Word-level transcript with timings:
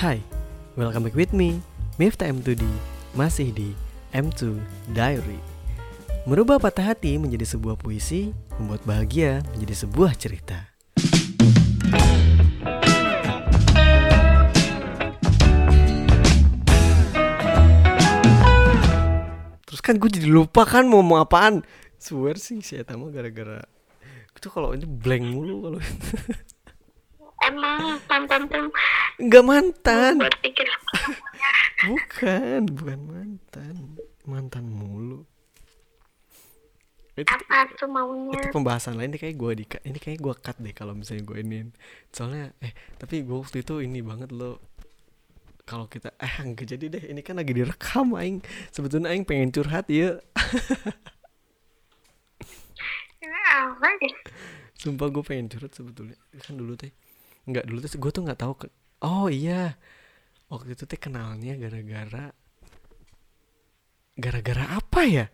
Hai, 0.00 0.16
welcome 0.80 1.04
back 1.04 1.12
with 1.12 1.36
me, 1.36 1.60
Miftah 2.00 2.32
M2D, 2.32 2.64
masih 3.12 3.52
di 3.52 3.76
M2 4.16 4.56
Diary. 4.96 5.36
Merubah 6.24 6.56
patah 6.56 6.96
hati 6.96 7.20
menjadi 7.20 7.44
sebuah 7.44 7.76
puisi, 7.76 8.32
membuat 8.56 8.80
bahagia 8.88 9.44
menjadi 9.52 9.84
sebuah 9.84 10.16
cerita. 10.16 10.72
Terus 19.68 19.80
kan 19.84 20.00
gue 20.00 20.08
jadi 20.08 20.32
lupa 20.32 20.64
kan 20.64 20.88
mau 20.88 21.04
ngomong 21.04 21.28
apaan. 21.28 21.60
Swear 22.00 22.40
sih 22.40 22.64
si 22.64 22.80
Eta 22.80 22.96
mah 22.96 23.12
gara-gara 23.12 23.68
itu 24.40 24.48
kalau 24.48 24.72
ini 24.72 24.88
blank 24.88 25.36
mulu 25.36 25.68
kalau 25.68 25.78
Emang 27.40 27.96
mantan 28.04 28.42
tuh 28.52 28.68
nggak 29.16 29.44
mantan. 29.44 30.14
Bukan, 31.80 32.60
bukan 32.76 33.00
mantan. 33.08 33.74
Mantan 34.28 34.64
mulu. 34.68 35.24
Itu, 37.18 37.26
apa 37.26 37.68
tuh 37.76 37.90
maunya? 37.90 38.38
itu 38.38 38.48
pembahasan 38.54 38.96
lain 38.96 39.12
ini 39.12 39.18
kayak 39.20 39.36
gue 39.36 39.52
di 39.60 39.64
ini 39.84 39.98
kayak 40.00 40.24
gue 40.24 40.34
cut 40.40 40.56
deh 40.56 40.72
kalau 40.72 40.96
misalnya 40.96 41.24
gue 41.28 41.36
ini. 41.42 41.68
Soalnya 42.12 42.52
eh 42.64 42.72
tapi 42.96 43.20
gue 43.26 43.36
waktu 43.36 43.60
itu 43.60 43.84
ini 43.84 44.00
banget 44.00 44.32
lo 44.32 44.60
kalau 45.68 45.84
kita 45.90 46.16
eh 46.16 46.34
enggak 46.40 46.76
jadi 46.76 46.86
deh. 46.88 47.04
Ini 47.12 47.20
kan 47.20 47.36
lagi 47.36 47.52
direkam 47.52 48.16
aing. 48.16 48.40
Sebetulnya 48.72 49.12
aing 49.12 49.28
pengen 49.28 49.52
curhat 49.52 49.88
ya 49.92 50.16
apa 53.68 53.88
deh. 54.00 54.14
Sumpah 54.80 55.12
gue 55.12 55.24
pengen 55.24 55.52
curhat 55.52 55.76
sebetulnya. 55.76 56.16
Kan 56.40 56.56
dulu 56.56 56.72
teh 56.78 56.92
nggak 57.48 57.64
dulu 57.68 57.78
tuh 57.84 57.98
gue 58.00 58.10
tuh 58.12 58.22
nggak 58.26 58.40
tahu 58.40 58.52
oh 59.04 59.26
iya. 59.32 59.76
Waktu 60.50 60.74
itu 60.74 60.84
teh 60.90 60.98
kenalnya 60.98 61.54
gara-gara 61.56 62.34
gara-gara 64.18 64.64
apa 64.76 65.00
ya? 65.06 65.26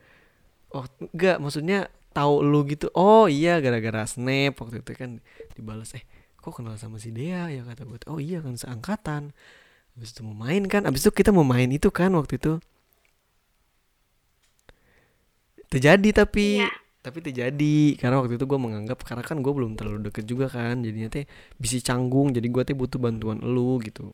Waktu 0.71 1.11
nggak 1.17 1.37
maksudnya 1.43 1.89
tahu 2.17 2.41
lu 2.41 2.65
gitu 2.65 2.89
oh 2.97 3.29
iya 3.29 3.61
gara-gara 3.61 4.09
snap 4.09 4.57
waktu 4.57 4.81
itu 4.81 4.93
kan 4.97 5.11
dibalas 5.53 5.93
eh 5.93 6.05
kok 6.41 6.53
kenal 6.57 6.77
sama 6.79 6.97
si 7.03 7.11
Dea? 7.13 7.51
Ya 7.53 7.63
kata 7.67 7.83
gue 7.89 7.99
oh 8.09 8.21
iya 8.23 8.39
kan 8.45 8.55
seangkatan. 8.57 9.35
Habis 9.97 10.11
itu 10.13 10.21
mau 10.27 10.37
main 10.37 10.65
kan 10.69 10.85
habis 10.85 11.03
itu 11.05 11.13
kita 11.13 11.33
mau 11.33 11.45
main 11.47 11.69
itu 11.73 11.89
kan 11.93 12.13
waktu 12.15 12.37
itu. 12.41 12.61
Terjadi 15.73 16.11
tapi 16.25 16.63
Iya. 16.63 16.86
Tapi 17.07 17.23
terjadi 17.23 17.95
karena 18.03 18.19
waktu 18.19 18.35
itu 18.35 18.51
gue 18.51 18.59
menganggap 18.59 18.99
karena 19.07 19.23
kan 19.23 19.39
gue 19.39 19.53
belum 19.55 19.79
terlalu 19.79 20.11
deket 20.11 20.27
juga 20.27 20.51
kan 20.51 20.83
jadinya 20.83 21.07
teh 21.07 21.23
bisa 21.55 21.79
canggung 21.79 22.35
jadi 22.35 22.43
gue 22.51 22.63
teh 22.67 22.75
butuh 22.75 22.99
bantuan 22.99 23.39
lu 23.47 23.79
gitu 23.79 24.11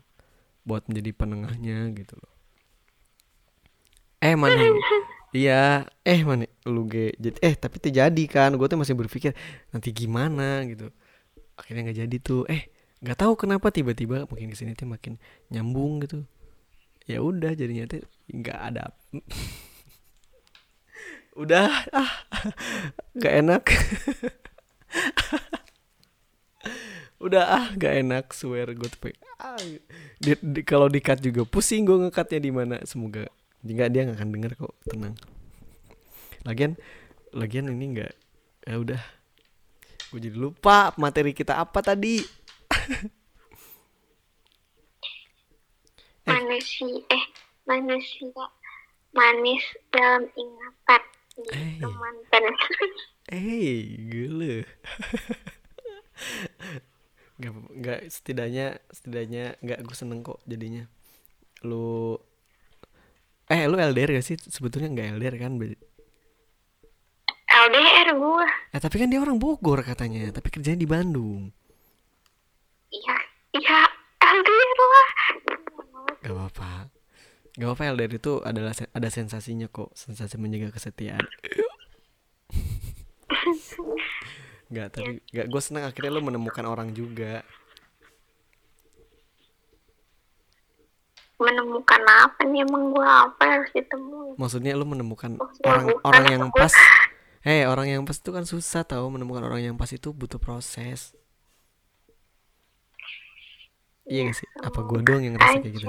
buat 0.69 0.85
menjadi 0.93 1.11
penengahnya 1.17 1.89
gitu 1.97 2.21
loh. 2.21 2.33
Eh 4.21 4.37
mana? 4.37 4.61
Iya 5.33 5.89
eh 6.05 6.21
mana? 6.29 6.45
Lu 6.69 6.85
ge 6.85 7.17
jadi 7.17 7.41
eh 7.41 7.57
tapi 7.57 7.81
terjadi 7.81 8.25
kan 8.29 8.53
gue 8.53 8.69
tuh 8.69 8.77
masih 8.77 8.93
berpikir 8.93 9.33
nanti 9.73 9.89
gimana 9.97 10.61
gitu. 10.69 10.93
Akhirnya 11.57 11.89
nggak 11.89 11.99
jadi 12.05 12.17
tuh 12.21 12.45
eh 12.53 12.69
nggak 13.01 13.17
tahu 13.17 13.41
kenapa 13.41 13.73
tiba-tiba 13.73 14.29
makin 14.29 14.53
ke 14.53 14.57
sini 14.61 14.77
tuh 14.77 14.85
makin 14.85 15.17
nyambung 15.49 16.05
gitu. 16.05 16.29
Ya 17.09 17.25
udah 17.25 17.57
jadinya 17.57 17.89
tuh 17.89 18.05
nggak 18.29 18.59
ada 18.61 18.93
udah. 21.37 21.69
Ah 21.93 22.13
nggak 23.17 23.35
enak. 23.45 23.63
Udah 27.23 27.45
ah 27.47 27.67
nggak 27.79 27.95
enak 28.03 28.25
swear 28.35 28.75
gue 28.75 28.89
tuh 28.91 29.15
ah, 29.39 29.55
di, 30.19 30.35
di- 30.43 30.67
kalau 30.67 30.91
di 30.91 30.99
cut 30.99 31.23
juga 31.23 31.47
pusing 31.47 31.87
gue 31.87 31.95
ngekatnya 32.09 32.41
di 32.43 32.51
mana. 32.51 32.77
Semoga 32.83 33.31
nggak 33.63 33.89
dia 33.95 34.01
nggak 34.11 34.19
akan 34.19 34.31
denger 34.35 34.53
kok 34.59 34.75
tenang. 34.91 35.15
Lagian 36.43 36.75
lagian 37.31 37.71
ini 37.71 37.85
nggak 37.95 38.13
ya 38.67 38.75
udah. 38.79 39.03
Gue 40.11 40.21
jadi 40.21 40.37
lupa 40.37 40.93
materi 40.99 41.31
kita 41.33 41.57
apa 41.57 41.79
tadi. 41.81 42.21
Manusia 46.23 46.87
eh 47.11 47.25
manusia 47.67 48.31
manis 49.13 49.63
dalam 49.91 50.27
ingatan 50.35 51.03
Eh. 51.33 51.81
gitu 51.81 51.89
mantan 51.97 52.43
eh 53.33 53.81
gila. 54.13 54.55
Nggak 57.41 57.53
nggak 57.75 58.01
setidaknya 58.13 58.67
setidaknya 58.93 59.57
nggak 59.65 59.81
gue 59.83 59.97
seneng 59.97 60.21
kok 60.21 60.39
jadinya. 60.45 60.85
Lu 61.65 62.21
eh 63.49 63.65
lu 63.67 63.81
LDR 63.81 64.21
gak 64.21 64.27
sih? 64.27 64.37
Sebetulnya 64.39 64.93
nggak 64.93 65.09
LDR 65.19 65.37
kan 65.41 65.59
LDR 67.53 68.09
gua. 68.17 68.47
Eh 68.73 68.81
tapi 68.81 68.97
kan 69.01 69.09
dia 69.09 69.21
orang 69.21 69.41
Bogor 69.41 69.81
katanya 69.83 70.31
tapi 70.31 70.53
kerjanya 70.53 70.81
di 70.85 70.89
Bandung. 70.89 71.51
Iya 72.93 73.17
iya 73.57 73.81
LDR 74.21 74.71
lah. 74.79 75.11
Gak 76.23 76.35
apa-apa 76.37 77.02
Gak 77.53 77.67
apa-apa 77.67 77.93
LDR 77.93 78.13
itu 78.15 78.41
adalah 78.41 78.73
se- 78.73 78.89
ada 78.89 79.09
sensasinya 79.09 79.69
kok 79.69 79.93
Sensasi 79.93 80.37
menjaga 80.37 80.73
kesetiaan. 80.73 81.21
Gak 84.69 84.89
tapi 84.91 85.21
Gak 85.29 85.47
gue 85.47 85.61
senang 85.61 85.85
akhirnya 85.85 86.11
lo 86.11 86.23
menemukan 86.23 86.65
orang 86.65 86.93
juga. 86.93 87.45
Menemukan 91.37 92.03
apa 92.07 92.41
nih? 92.47 92.63
Emang 92.63 92.89
gua 92.89 93.27
apa 93.27 93.43
yang 93.43 93.55
harus 93.59 93.73
ditemuin 93.75 94.39
Maksudnya 94.39 94.73
lo 94.73 94.87
menemukan 94.87 95.35
Oh, 95.37 95.51
ya 95.59 95.67
orang 95.69 95.85
bukan, 95.91 96.03
orang 96.07 96.25
yang 96.31 96.43
aku- 96.47 96.57
pas. 96.57 96.75
Hei 97.43 97.67
orang 97.67 97.87
yang 97.91 98.03
pas 98.07 98.15
itu 98.15 98.31
kan 98.31 98.47
susah 98.47 98.87
tau 98.87 99.11
Menemukan 99.11 99.43
orang 99.43 99.61
yang 99.61 99.75
pas 99.75 99.91
itu 99.91 100.09
butuh 100.09 100.39
proses. 100.39 101.13
Iya 104.03 104.31
gak 104.31 104.37
sih? 104.37 104.49
Apa 104.63 104.81
gue 104.83 104.99
doang 105.01 105.21
yang 105.21 105.35
ngerasa 105.35 105.59
kayak 105.59 105.75
gitu? 105.77 105.89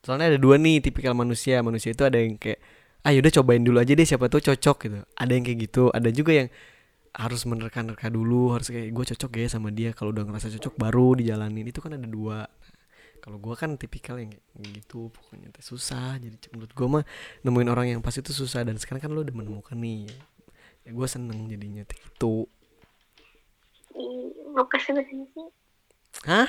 Soalnya 0.00 0.36
ada 0.36 0.38
dua 0.40 0.56
nih 0.56 0.80
tipikal 0.80 1.12
manusia. 1.12 1.60
Manusia 1.60 1.92
itu 1.92 2.02
ada 2.04 2.16
yang 2.16 2.40
kayak, 2.40 2.60
ah 3.04 3.12
yaudah 3.12 3.32
cobain 3.40 3.60
dulu 3.60 3.80
aja 3.80 3.92
deh 3.92 4.06
siapa 4.08 4.32
tuh 4.32 4.40
cocok 4.40 4.76
gitu. 4.88 4.98
Ada 5.16 5.32
yang 5.36 5.44
kayak 5.44 5.58
gitu. 5.68 5.82
Ada 5.92 6.08
juga 6.12 6.32
yang 6.44 6.48
harus 7.10 7.42
menerka-nerka 7.42 8.06
dulu, 8.06 8.54
harus 8.54 8.70
kayak 8.70 8.94
gue 8.94 9.04
cocok 9.14 9.30
ya 9.36 9.48
sama 9.50 9.68
dia. 9.74 9.90
Kalau 9.92 10.14
udah 10.14 10.24
ngerasa 10.24 10.48
cocok 10.56 10.74
baru 10.80 11.18
dijalanin. 11.20 11.66
Itu 11.68 11.84
kan 11.84 11.96
ada 11.96 12.08
dua. 12.08 12.48
Kalau 13.20 13.36
gue 13.36 13.52
kan 13.52 13.76
tipikal 13.76 14.16
yang 14.16 14.32
kayak 14.32 14.80
gitu, 14.80 15.12
pokoknya 15.12 15.52
teh 15.52 15.60
susah. 15.60 16.16
Jadi 16.16 16.40
menurut 16.56 16.72
gue 16.72 16.86
mah 16.88 17.04
nemuin 17.44 17.68
orang 17.68 17.86
yang 17.92 18.00
pas 18.00 18.16
itu 18.16 18.32
susah. 18.32 18.64
Dan 18.64 18.80
sekarang 18.80 19.04
kan 19.04 19.10
lo 19.12 19.20
udah 19.20 19.36
menemukan 19.36 19.76
nih. 19.76 20.08
Ya 20.88 20.96
gue 20.96 21.06
seneng 21.08 21.44
jadinya 21.52 21.84
teh 21.84 22.00
gitu. 22.00 22.48
Ih, 24.00 24.32
bukan 24.54 24.78
sebenarnya 24.80 25.26
sih 25.34 25.46
Hah? 26.24 26.48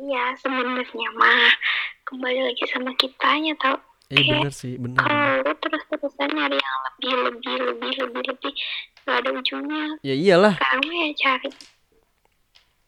iya 0.00 0.32
sebenarnya 0.40 1.08
mah 1.16 1.52
kembali 2.10 2.40
lagi 2.42 2.64
sama 2.66 2.90
kitanya 2.94 3.54
tau 3.56 3.78
Eh 4.10 4.18
bener 4.20 4.50
sih, 4.50 4.74
bener. 4.74 4.98
bener. 4.98 5.06
kalau 5.06 5.46
lu 5.46 5.52
terus 5.56 5.82
terusan 5.86 6.28
nyari 6.28 6.58
yang 6.58 6.78
lebih 6.84 7.12
lebih 7.22 7.56
lebih 7.64 7.90
lebih 8.00 8.22
lebih 8.26 8.52
gak 9.00 9.16
ada 9.16 9.30
ujungnya 9.30 9.84
Ya 10.02 10.12
iyalah. 10.12 10.54
sekarang 10.56 10.90
ya 10.90 11.06
cari 11.16 11.50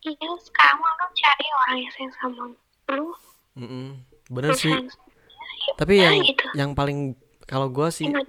iya 0.03 0.31
sekarang 0.37 0.79
lu 0.83 1.07
cari 1.15 1.47
orang 1.57 1.77
yang 1.79 1.93
sayang 1.93 2.15
sama 2.17 2.43
lu 2.91 3.09
Mm-mm. 3.55 3.89
Bener 4.29 4.51
lu 4.51 4.59
sih. 4.59 4.67
sayang 4.69 4.91
ya 4.91 5.73
Tapi 5.79 5.93
udah 5.95 6.03
yang 6.05 6.17
gitu 6.25 6.45
yang 6.53 6.71
paling 6.73 6.99
kalau 7.45 7.71
gue 7.71 7.87
sih 7.89 8.11
banget. 8.11 8.27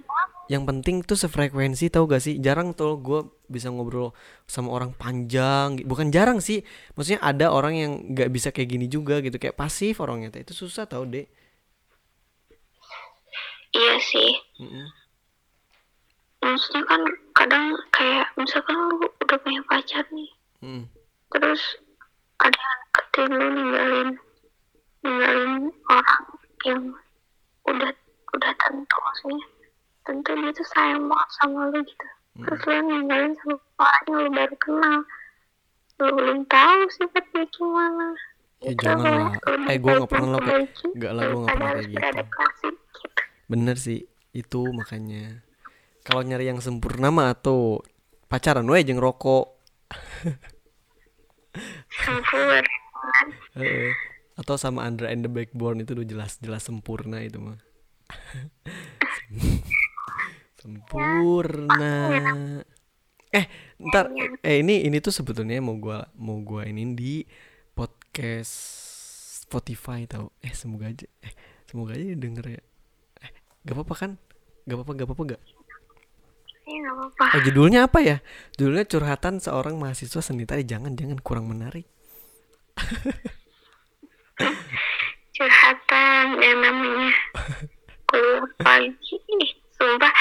Yang 0.52 0.68
penting 0.68 1.00
tuh 1.00 1.16
sefrekuensi 1.16 1.88
tau 1.88 2.04
gak 2.04 2.20
sih? 2.20 2.36
Jarang 2.40 2.76
tuh 2.76 3.00
gue 3.00 3.20
bisa 3.44 3.68
ngobrol 3.68 4.16
sama 4.48 4.72
orang 4.72 4.96
panjang 4.96 5.76
bukan 5.84 6.08
jarang 6.08 6.40
sih 6.40 6.64
maksudnya 6.96 7.20
ada 7.20 7.52
orang 7.52 7.74
yang 7.76 7.92
nggak 8.16 8.32
bisa 8.32 8.48
kayak 8.48 8.72
gini 8.72 8.86
juga 8.88 9.20
gitu 9.20 9.36
kayak 9.36 9.56
pasif 9.56 10.00
orangnya 10.00 10.32
itu 10.40 10.56
susah 10.56 10.88
tau 10.88 11.04
deh 11.04 11.28
iya 13.74 13.94
sih. 14.00 14.32
Mm-mm. 14.64 14.86
maksudnya 16.40 16.82
kan 16.88 17.00
kadang 17.36 17.64
kayak 17.92 18.26
misalkan 18.40 18.76
lu 18.76 18.96
udah 19.22 19.38
punya 19.40 19.60
pacar 19.68 20.04
nih 20.12 20.30
Mm. 20.64 20.88
terus 21.28 21.60
ada 22.40 22.56
yang 23.20 23.32
lu 23.36 23.48
ninggalin 23.52 24.08
ninggalin 25.04 25.52
orang 25.92 26.24
yang 26.64 26.80
udah 27.68 27.92
udah 28.32 28.52
tentu 28.56 28.96
maksudnya 29.04 29.44
tentu 30.04 30.30
dia 30.36 30.50
tuh 30.52 30.66
sayang 30.72 31.08
banget 31.08 31.30
sama 31.40 31.60
lu 31.72 31.80
gitu. 31.82 32.06
Terus 32.34 32.60
lu 32.66 32.78
ninggalin 32.88 33.32
sama 33.40 33.56
orang 33.80 34.04
yang 34.04 34.18
lu 34.20 34.30
baru 34.32 34.56
kenal. 34.60 34.98
Lu 36.02 36.08
belum 36.12 36.38
tahu 36.50 36.80
sifat 36.92 37.24
dia 37.32 37.44
gimana. 37.50 38.06
Ya 38.64 38.70
Itu 38.72 38.80
jangan 38.84 39.12
lah. 39.12 39.68
eh 39.68 39.76
gue 39.76 39.92
baik 39.92 40.08
pernah 40.08 40.28
lo 40.32 40.38
kayak 40.40 40.68
nggak 40.96 41.12
lah 41.12 41.24
gue 41.28 41.42
daripada 41.44 41.52
pernah 41.52 41.70
kayak 41.74 41.88
gitu. 41.88 42.00
gitu. 42.96 43.22
Bener 43.48 43.76
sih 43.76 44.00
itu 44.32 44.60
makanya. 44.72 45.24
Kalau 46.04 46.20
nyari 46.20 46.48
yang 46.48 46.60
sempurna 46.60 47.08
mah 47.08 47.32
tuh 47.36 47.80
pacaran 48.28 48.68
we 48.68 48.80
jeung 48.84 49.00
rokok. 49.00 49.56
Sempurna. 52.02 52.60
Atau 54.40 54.58
sama 54.58 54.82
Andra 54.82 55.14
and 55.14 55.22
the 55.22 55.30
Backbone 55.30 55.86
itu 55.86 55.94
udah 55.94 56.02
jelas-jelas 56.02 56.66
sempurna 56.66 57.22
itu 57.22 57.38
mah 57.38 57.54
sempurna. 60.64 61.92
Eh 63.28 63.46
ntar. 63.76 64.08
Eh 64.40 64.64
ini 64.64 64.88
ini 64.88 64.96
tuh 65.04 65.12
sebetulnya 65.12 65.60
mau 65.60 65.76
gua 65.76 66.08
mau 66.16 66.40
gua 66.40 66.64
ini 66.64 66.96
di 66.96 67.20
podcast 67.76 68.56
Spotify 69.44 70.08
tau. 70.08 70.32
Eh 70.40 70.56
semoga 70.56 70.88
aja. 70.88 71.04
Eh 71.20 71.32
semoga 71.68 71.92
aja 71.92 72.16
denger 72.16 72.56
ya. 72.56 72.62
Eh 73.20 73.30
gak 73.68 73.76
apa-apa 73.76 73.94
kan? 73.94 74.10
Gak 74.64 74.80
apa-apa 74.80 74.92
gak 74.96 75.06
apa-apa 75.12 75.22
gak? 75.36 75.42
Ya 76.64 76.88
apa-apa. 76.96 77.24
Oh 77.36 77.40
judulnya 77.44 77.84
apa 77.84 78.00
ya? 78.00 78.16
Judulnya 78.56 78.88
curhatan 78.88 79.36
seorang 79.44 79.76
mahasiswa 79.76 80.24
seni 80.24 80.48
tari. 80.48 80.64
Jangan 80.64 80.96
jangan. 80.96 81.20
Kurang 81.20 81.52
menarik. 81.52 81.84
Curhatan 85.36 86.40
yang 86.40 86.58
namanya. 86.64 87.12
Lagi. 88.64 89.20
Ih 89.20 89.52
sumpah 89.74 90.14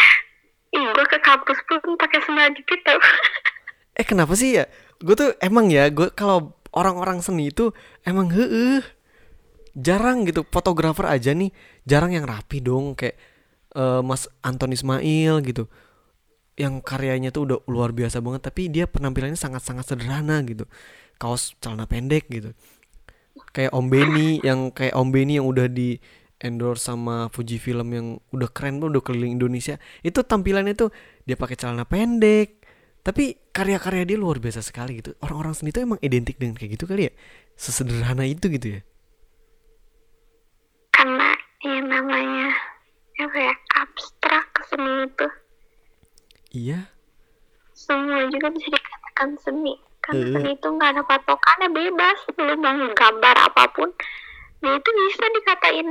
ih 0.74 0.86
gue 0.90 1.06
ke 1.06 1.20
kampus 1.22 1.60
pun 1.70 1.94
pakai 1.96 2.20
sendal 2.26 2.50
jepit 2.58 2.82
tau. 2.84 3.00
Eh 3.94 4.02
kenapa 4.02 4.34
sih 4.34 4.58
ya? 4.58 4.66
Gue 4.98 5.14
tuh 5.14 5.38
emang 5.38 5.70
ya 5.70 5.86
gue 5.94 6.10
kalau 6.18 6.58
orang-orang 6.74 7.22
seni 7.22 7.54
itu 7.54 7.70
emang 8.02 8.34
heeh. 8.34 8.82
Jarang 9.78 10.26
gitu 10.26 10.46
fotografer 10.50 11.06
aja 11.10 11.34
nih 11.34 11.54
jarang 11.86 12.14
yang 12.14 12.26
rapi 12.26 12.62
dong 12.62 12.94
kayak 12.98 13.18
eh, 13.78 14.02
Mas 14.02 14.26
Anton 14.42 14.74
Ismail 14.74 15.46
gitu. 15.46 15.70
Yang 16.58 16.82
karyanya 16.82 17.30
tuh 17.30 17.46
udah 17.46 17.58
luar 17.70 17.94
biasa 17.94 18.18
banget 18.18 18.50
tapi 18.50 18.66
dia 18.70 18.90
penampilannya 18.90 19.38
sangat-sangat 19.38 19.94
sederhana 19.94 20.42
gitu. 20.42 20.66
Kaos 21.22 21.54
celana 21.62 21.86
pendek 21.86 22.26
gitu. 22.34 22.58
Kayak 23.54 23.78
Om 23.78 23.94
Benny 23.94 24.42
yang 24.42 24.74
kayak 24.74 24.98
Om 24.98 25.10
Benny 25.14 25.38
yang 25.38 25.46
udah 25.46 25.70
di 25.70 26.02
endorse 26.44 26.84
sama 26.92 27.32
Fujifilm 27.32 27.90
yang 27.96 28.08
udah 28.36 28.50
keren 28.52 28.84
tuh 28.84 28.92
udah 28.92 29.02
keliling 29.02 29.40
Indonesia. 29.40 29.80
Itu 30.04 30.28
tampilannya 30.28 30.76
tuh 30.76 30.92
dia 31.24 31.40
pakai 31.40 31.56
celana 31.56 31.88
pendek. 31.88 32.60
Tapi 33.04 33.52
karya-karya 33.52 34.04
dia 34.08 34.18
luar 34.20 34.40
biasa 34.40 34.64
sekali 34.64 35.00
gitu. 35.00 35.16
Orang-orang 35.20 35.56
seni 35.56 35.76
itu 35.76 35.84
emang 35.84 36.00
identik 36.00 36.40
dengan 36.40 36.56
kayak 36.56 36.80
gitu 36.80 36.88
kali 36.88 37.08
ya? 37.08 37.14
Sesederhana 37.56 38.24
itu 38.24 38.48
gitu 38.48 38.80
ya? 38.80 38.82
Karena 40.92 41.36
yang 41.64 41.88
namanya 41.88 42.48
apa 43.20 43.38
ya 43.40 43.54
abstrak 43.80 44.48
seni 44.72 44.94
itu. 45.04 45.28
Iya. 46.54 46.80
Semua 47.76 48.24
juga 48.32 48.48
bisa 48.56 48.72
dikatakan 48.72 49.30
seni. 49.44 49.76
Karena 50.00 50.24
Eh. 50.24 50.32
seni 50.36 50.50
itu 50.56 50.68
nggak 50.68 50.90
ada 50.96 51.04
patokannya 51.04 51.68
bebas. 51.76 52.20
Lu 52.40 52.56
mau 52.56 52.88
gambar 52.96 53.36
apa 53.52 53.64
pun 53.76 53.92
dia 54.64 54.80
itu 54.80 54.90
bisa 54.96 55.26
dikatain 55.28 55.88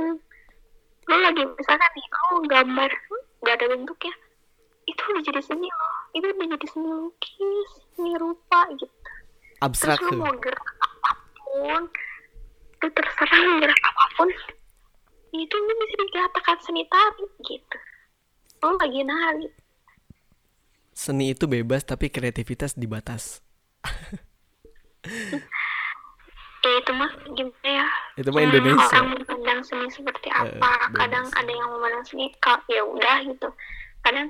lu 1.09 1.17
lagi 1.19 1.43
misalkan 1.43 1.91
nih 1.95 2.05
lu 2.11 2.37
gambar 2.47 2.91
nggak 3.43 3.55
ada 3.59 3.65
bentuknya 3.75 4.13
itu 4.83 4.99
udah 4.99 5.23
jadi 5.23 5.41
seni 5.43 5.69
loh. 5.71 5.95
Itu 6.11 6.25
udah 6.27 6.47
jadi 6.55 6.67
seni 6.67 6.89
lukis 6.91 7.69
seni 7.95 8.11
rupa 8.19 8.67
gitu. 8.75 9.11
Abstrak 9.63 9.99
terus 9.99 10.11
lu 10.11 10.19
mau 10.19 10.35
gerak 10.39 10.67
apa 10.83 11.11
pun 11.39 11.81
lu 12.83 12.87
terserah 12.91 13.43
gerak 13.63 13.81
apa 13.83 14.05
pun 14.19 14.27
itu 15.33 15.55
lu 15.55 15.73
bisa 15.87 16.03
dikatakan 16.11 16.57
seni 16.61 16.83
tari 16.91 17.25
gitu. 17.47 17.77
Lu 18.63 18.75
lagi 18.75 19.01
nari. 19.07 19.47
Seni 20.93 21.33
itu 21.33 21.49
bebas 21.49 21.87
tapi 21.87 22.11
kreativitas 22.13 22.77
dibatas 22.77 23.41
ya 26.63 26.79
itu 26.79 26.91
mah 26.95 27.11
gimana 27.35 27.69
ya? 27.69 27.87
Itu 28.15 28.29
mah 28.31 28.39
Ya, 28.39 28.47
Indonesia. 28.47 28.87
orang 28.87 29.07
memandang 29.13 29.59
seni 29.61 29.87
seperti 29.91 30.29
apa? 30.31 30.71
Bebas. 30.87 30.95
kadang 30.95 31.25
ada 31.35 31.51
yang 31.51 31.69
memandang 31.69 32.03
seni 32.07 32.25
kalau 32.39 32.63
ya 32.71 32.83
udah 32.83 33.17
gitu. 33.27 33.49
Kadang 34.01 34.27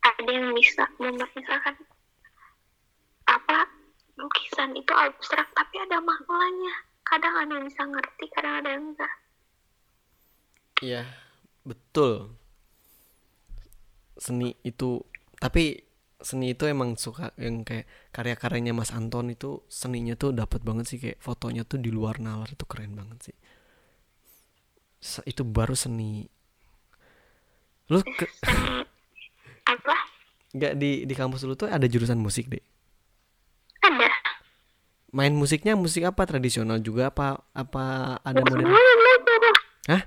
ada 0.00 0.30
yang 0.30 0.52
bisa 0.52 0.84
membuat 0.96 1.30
misalkan 1.32 1.76
apa 3.24 3.58
lukisan 4.16 4.76
itu 4.76 4.92
abstrak 4.92 5.48
tapi 5.56 5.76
ada 5.80 5.98
maknanya. 6.00 6.74
Kadang 7.00 7.34
ada 7.34 7.50
yang 7.56 7.64
bisa 7.64 7.82
ngerti 7.82 8.24
kadang 8.32 8.54
ada 8.60 8.68
yang 8.76 8.84
enggak. 8.92 9.14
Iya, 10.80 11.02
betul. 11.64 12.32
Seni 14.16 14.52
itu, 14.64 15.00
tapi 15.36 15.80
seni 16.20 16.52
itu 16.54 16.64
emang 16.68 16.94
suka 17.00 17.32
yang 17.40 17.64
kayak 17.64 17.88
karya-karyanya 18.12 18.72
Mas 18.76 18.92
Anton 18.92 19.32
itu 19.32 19.64
seninya 19.68 20.14
tuh 20.14 20.30
dapat 20.36 20.60
banget 20.64 20.86
sih 20.90 20.98
kayak 21.00 21.18
fotonya 21.20 21.62
tuh 21.64 21.80
di 21.80 21.90
luar 21.92 22.20
nalar 22.20 22.48
itu 22.52 22.64
keren 22.68 22.92
banget 22.96 23.32
sih. 23.32 23.36
Se- 25.00 25.24
itu 25.24 25.42
baru 25.42 25.72
seni. 25.72 26.28
Lu 27.90 27.98
ke, 28.04 28.26
seni 28.44 28.84
apa 29.72 29.96
nggak 30.50 30.74
di 30.82 31.06
di 31.06 31.14
kampus 31.14 31.46
lu 31.46 31.54
tuh 31.54 31.70
ada 31.70 31.86
jurusan 31.86 32.18
musik 32.18 32.50
deh. 32.50 32.62
ada 33.86 34.08
Main 35.10 35.34
musiknya 35.34 35.74
musik 35.74 36.06
apa 36.06 36.22
tradisional 36.22 36.78
juga 36.78 37.10
apa 37.10 37.42
apa 37.50 37.82
ada 38.22 38.38
modern? 38.46 38.70
Hah? 39.90 40.02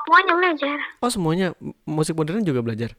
semuanya 0.00 0.32
belajar 0.34 0.76
Oh 1.02 1.10
semuanya 1.10 1.46
musik 1.86 2.14
modern 2.18 2.42
juga 2.42 2.62
belajar? 2.62 2.94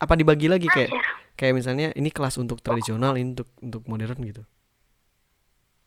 Apa 0.00 0.12
dibagi 0.14 0.46
lagi? 0.50 0.68
Kayak 0.68 0.92
belajar 0.92 1.16
kayak 1.36 1.54
misalnya 1.54 1.92
ini 1.92 2.08
kelas 2.08 2.40
untuk 2.40 2.64
tradisional 2.64 3.14
ini 3.20 3.36
untuk 3.36 3.48
untuk 3.60 3.84
modern 3.86 4.18
gitu. 4.24 4.42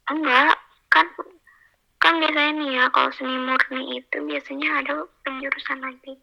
Enggak 0.06 0.56
kan 0.94 1.06
kan 2.00 2.14
biasanya 2.22 2.52
nih 2.56 2.70
ya 2.80 2.84
kalau 2.94 3.12
seni 3.12 3.36
murni 3.36 4.00
itu 4.00 4.18
biasanya 4.24 4.86
ada 4.86 4.94
penjurusan 5.26 5.82
lagi. 5.82 6.14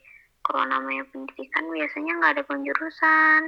Kalau 0.47 0.63
namanya 0.71 1.03
pendidikan 1.11 1.67
biasanya 1.75 2.13
nggak 2.23 2.33
ada 2.39 2.45
penjurusan. 2.47 3.41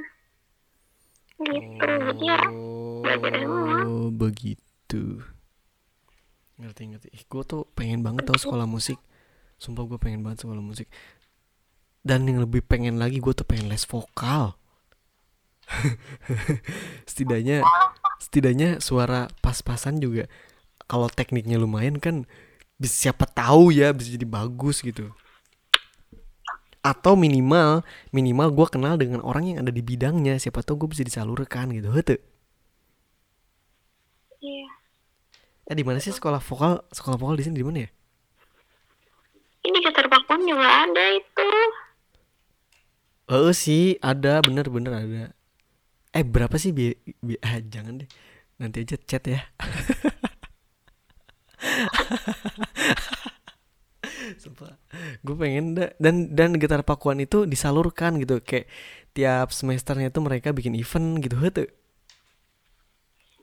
Gitu. 1.39 1.87
Jadi 1.87 2.25
ya 2.27 2.43
belajar 2.99 3.31
semua. 3.39 3.79
oh 3.87 4.11
begitu. 4.11 5.23
Ngerti 6.59 6.91
ngerti. 6.91 7.07
Ih 7.15 7.23
gue 7.23 7.43
tuh 7.47 7.63
pengen 7.71 8.03
banget 8.03 8.27
tau 8.27 8.35
sekolah 8.35 8.67
musik. 8.67 8.99
Sumpah 9.55 9.87
gue 9.87 9.95
pengen 9.95 10.27
banget 10.27 10.43
sekolah 10.43 10.59
musik 10.59 10.91
dan 12.03 12.23
yang 12.27 12.39
lebih 12.43 12.63
pengen 12.63 12.97
lagi 12.97 13.19
gue 13.19 13.33
tuh 13.35 13.45
pengen 13.47 13.67
les 13.67 13.83
vokal. 13.83 14.55
Setidaknya 17.09 17.61
setidaknya 18.19 18.81
suara 18.81 19.29
pas-pasan 19.39 20.01
juga 20.01 20.25
kalau 20.89 21.07
tekniknya 21.07 21.61
lumayan 21.61 22.01
kan 22.01 22.25
bisa 22.79 23.09
siapa 23.09 23.29
tahu 23.29 23.69
ya 23.69 23.93
bisa 23.93 24.15
jadi 24.15 24.25
bagus 24.25 24.81
gitu. 24.81 25.13
Atau 26.79 27.19
minimal 27.19 27.83
minimal 28.15 28.49
gue 28.55 28.67
kenal 28.71 28.95
dengan 28.95 29.19
orang 29.21 29.53
yang 29.53 29.57
ada 29.61 29.69
di 29.69 29.83
bidangnya 29.83 30.39
siapa 30.39 30.63
tahu 30.63 30.87
gue 30.87 30.89
bisa 30.97 31.03
disalurkan 31.05 31.69
gitu 31.75 31.91
Hete. 31.93 32.23
iya. 34.39 34.71
Eh 35.69 35.75
di 35.77 35.83
mana 35.85 36.01
sih 36.01 36.15
sekolah 36.15 36.41
vokal 36.41 36.81
sekolah 36.89 37.19
vokal 37.19 37.35
di 37.37 37.45
sini 37.45 37.61
di 37.61 37.65
mana 37.67 37.85
ya? 37.85 37.89
Ini 39.59 39.77
keterpakuan 39.85 40.41
juga 40.47 40.87
ada 40.87 41.03
itu 41.13 41.47
oh 43.29 43.51
sih 43.53 43.95
ada 44.01 44.41
bener 44.41 44.67
bener 44.69 44.93
ada. 44.93 45.23
Eh 46.09 46.25
berapa 46.25 46.57
sih 46.57 46.73
bi, 46.73 46.93
bi 47.21 47.37
ah, 47.45 47.61
jangan 47.61 48.01
deh. 48.01 48.09
Nanti 48.59 48.81
aja 48.83 48.97
chat 48.97 49.23
ya. 49.29 49.39
Sumpah, 54.39 54.77
gue 55.25 55.35
pengen 55.35 55.73
da- 55.75 55.93
dan 55.99 56.31
dan 56.31 56.55
gitar 56.55 56.81
pakuan 56.85 57.19
itu 57.21 57.45
disalurkan 57.45 58.17
gitu. 58.21 58.39
Kayak 58.41 58.67
tiap 59.13 59.51
semesternya 59.51 60.13
itu 60.13 60.19
mereka 60.21 60.53
bikin 60.53 60.77
event 60.77 61.19
gitu. 61.23 61.35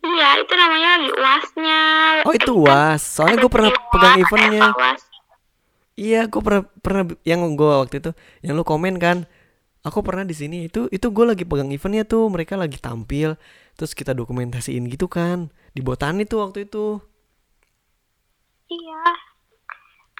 Iya 0.07 0.29
itu 0.39 0.55
namanya 0.55 0.91
uasnya 1.11 1.81
Oh 2.23 2.33
itu 2.35 2.53
was, 2.55 3.03
soalnya 3.03 3.43
gue 3.43 3.51
pernah 3.51 3.71
pegang 3.91 4.15
UAS, 4.17 4.23
eventnya. 4.23 4.63
UAS. 4.71 5.03
Iya, 5.97 6.21
gue 6.29 6.41
pernah 6.45 6.63
pernah 6.85 7.03
yang 7.25 7.41
gue 7.57 7.73
waktu 7.83 8.05
itu, 8.05 8.11
yang 8.45 8.53
lu 8.55 8.63
komen 8.63 9.01
kan, 9.01 9.25
aku 9.87 10.03
pernah 10.03 10.27
di 10.27 10.35
sini 10.35 10.67
itu 10.67 10.91
itu 10.91 11.07
gue 11.15 11.23
lagi 11.23 11.47
pegang 11.47 11.71
eventnya 11.71 12.03
tuh, 12.03 12.27
mereka 12.27 12.59
lagi 12.59 12.83
tampil, 12.83 13.39
terus 13.79 13.95
kita 13.95 14.11
dokumentasiin 14.11 14.83
gitu 14.91 15.07
kan, 15.07 15.55
di 15.71 15.81
botani 15.87 16.27
tuh 16.27 16.43
waktu 16.43 16.67
itu. 16.67 16.99
Iya. 18.67 19.05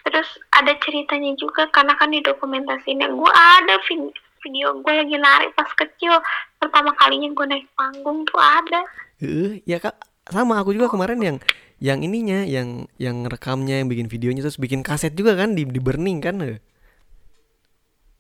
Terus 0.07 0.39
ada 0.55 0.71
ceritanya 0.79 1.35
juga 1.35 1.67
karena 1.75 1.99
kan 1.99 2.15
di 2.15 2.23
dokumentasinya 2.23 3.11
gue 3.11 3.33
ada 3.35 3.75
vi- 3.91 4.15
video 4.47 4.79
gue 4.79 4.93
lagi 4.95 5.19
nari 5.19 5.51
pas 5.59 5.67
kecil 5.75 6.15
pertama 6.63 6.95
kalinya 6.95 7.27
gue 7.35 7.47
naik 7.51 7.67
panggung 7.75 8.23
tuh 8.31 8.39
ada. 8.39 8.87
Heeh, 9.19 9.67
ya 9.67 9.83
kak, 9.83 9.99
sama 10.31 10.63
aku 10.63 10.79
juga 10.79 10.87
kemarin 10.87 11.19
yang 11.19 11.37
yang 11.83 11.99
ininya, 12.07 12.47
yang 12.47 12.87
yang 13.03 13.27
rekamnya, 13.27 13.83
yang 13.83 13.91
bikin 13.91 14.07
videonya, 14.07 14.47
terus 14.47 14.63
bikin 14.63 14.87
kaset 14.87 15.13
juga 15.19 15.35
kan 15.35 15.59
di 15.59 15.67
di 15.67 15.81
burning 15.83 16.23
kan. 16.23 16.39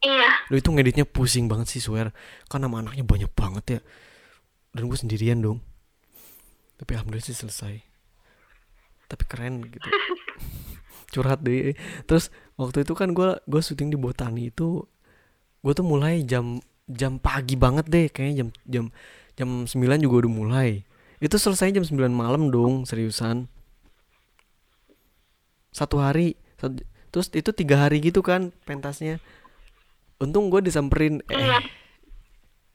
Iya. 0.06 0.30
Lu 0.48 0.54
itu 0.54 0.70
ngeditnya 0.70 1.02
pusing 1.02 1.50
banget 1.50 1.66
sih 1.74 1.82
swear, 1.82 2.14
kan 2.46 2.62
nama 2.62 2.78
anaknya 2.78 3.02
banyak 3.02 3.30
banget 3.34 3.64
ya, 3.66 3.80
dan 4.70 4.86
gue 4.86 4.94
sendirian 4.94 5.42
dong. 5.42 5.58
Tapi 6.76 6.94
alhamdulillah 6.94 7.26
sih 7.26 7.34
selesai. 7.34 7.82
tapi 9.06 9.22
keren 9.22 9.62
gitu. 9.70 9.86
Curhat 11.14 11.38
deh. 11.38 11.78
Terus 12.10 12.34
waktu 12.58 12.82
itu 12.82 12.98
kan 12.98 13.14
gue 13.14 13.38
gue 13.38 13.60
syuting 13.62 13.94
di 13.94 13.94
botani 13.94 14.50
itu 14.50 14.82
gue 15.62 15.72
tuh 15.72 15.86
mulai 15.86 16.26
jam 16.26 16.58
jam 16.90 17.22
pagi 17.22 17.54
banget 17.54 17.86
deh. 17.86 18.10
Kayaknya 18.10 18.34
jam 18.34 18.48
jam 18.66 18.84
jam 19.38 19.48
9 19.62 20.02
juga 20.02 20.26
udah 20.26 20.32
mulai. 20.34 20.70
Itu 21.22 21.38
selesai 21.38 21.70
jam 21.70 21.86
9 21.86 22.10
malam 22.10 22.50
dong 22.50 22.82
seriusan. 22.82 23.46
Satu 25.70 26.02
hari 26.02 26.34
satu- 26.58 26.82
terus 27.14 27.30
itu 27.30 27.54
tiga 27.54 27.86
hari 27.86 28.02
gitu 28.02 28.26
kan 28.26 28.50
pentasnya 28.66 29.22
untung 30.22 30.48
gue 30.48 30.60
disamperin 30.64 31.20
Iya. 31.28 31.60
eh 31.60 31.64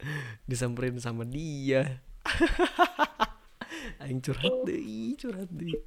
disamperin 0.50 0.98
sama 0.98 1.24
dia. 1.26 2.02
Aing 4.02 4.22
curhat 4.22 4.66
deh 4.66 5.14
curhat 5.18 5.50
deh 5.54 5.74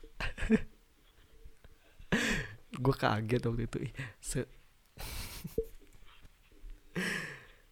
gue 2.75 2.95
kaget 2.95 3.43
waktu 3.47 3.71
itu 3.71 3.79
se 4.19 4.43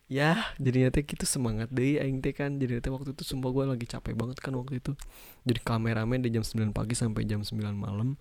ya 0.06 0.52
jadinya 0.60 0.92
teh 0.92 1.02
gitu 1.02 1.24
semangat 1.24 1.70
deh 1.72 1.98
aing 2.02 2.20
teh 2.22 2.34
kan. 2.36 2.58
Jadi 2.58 2.78
teh 2.82 2.90
waktu 2.92 3.14
itu 3.16 3.22
sumpah 3.22 3.50
gue 3.50 3.64
lagi 3.66 3.86
capek 3.86 4.14
banget 4.14 4.38
kan 4.42 4.54
waktu 4.54 4.78
itu. 4.82 4.92
Jadi 5.46 5.58
kameramen 5.62 6.22
dari 6.22 6.34
jam 6.34 6.44
9 6.44 6.70
pagi 6.74 6.94
sampai 6.94 7.24
jam 7.26 7.40
9 7.42 7.56
malam 7.74 8.18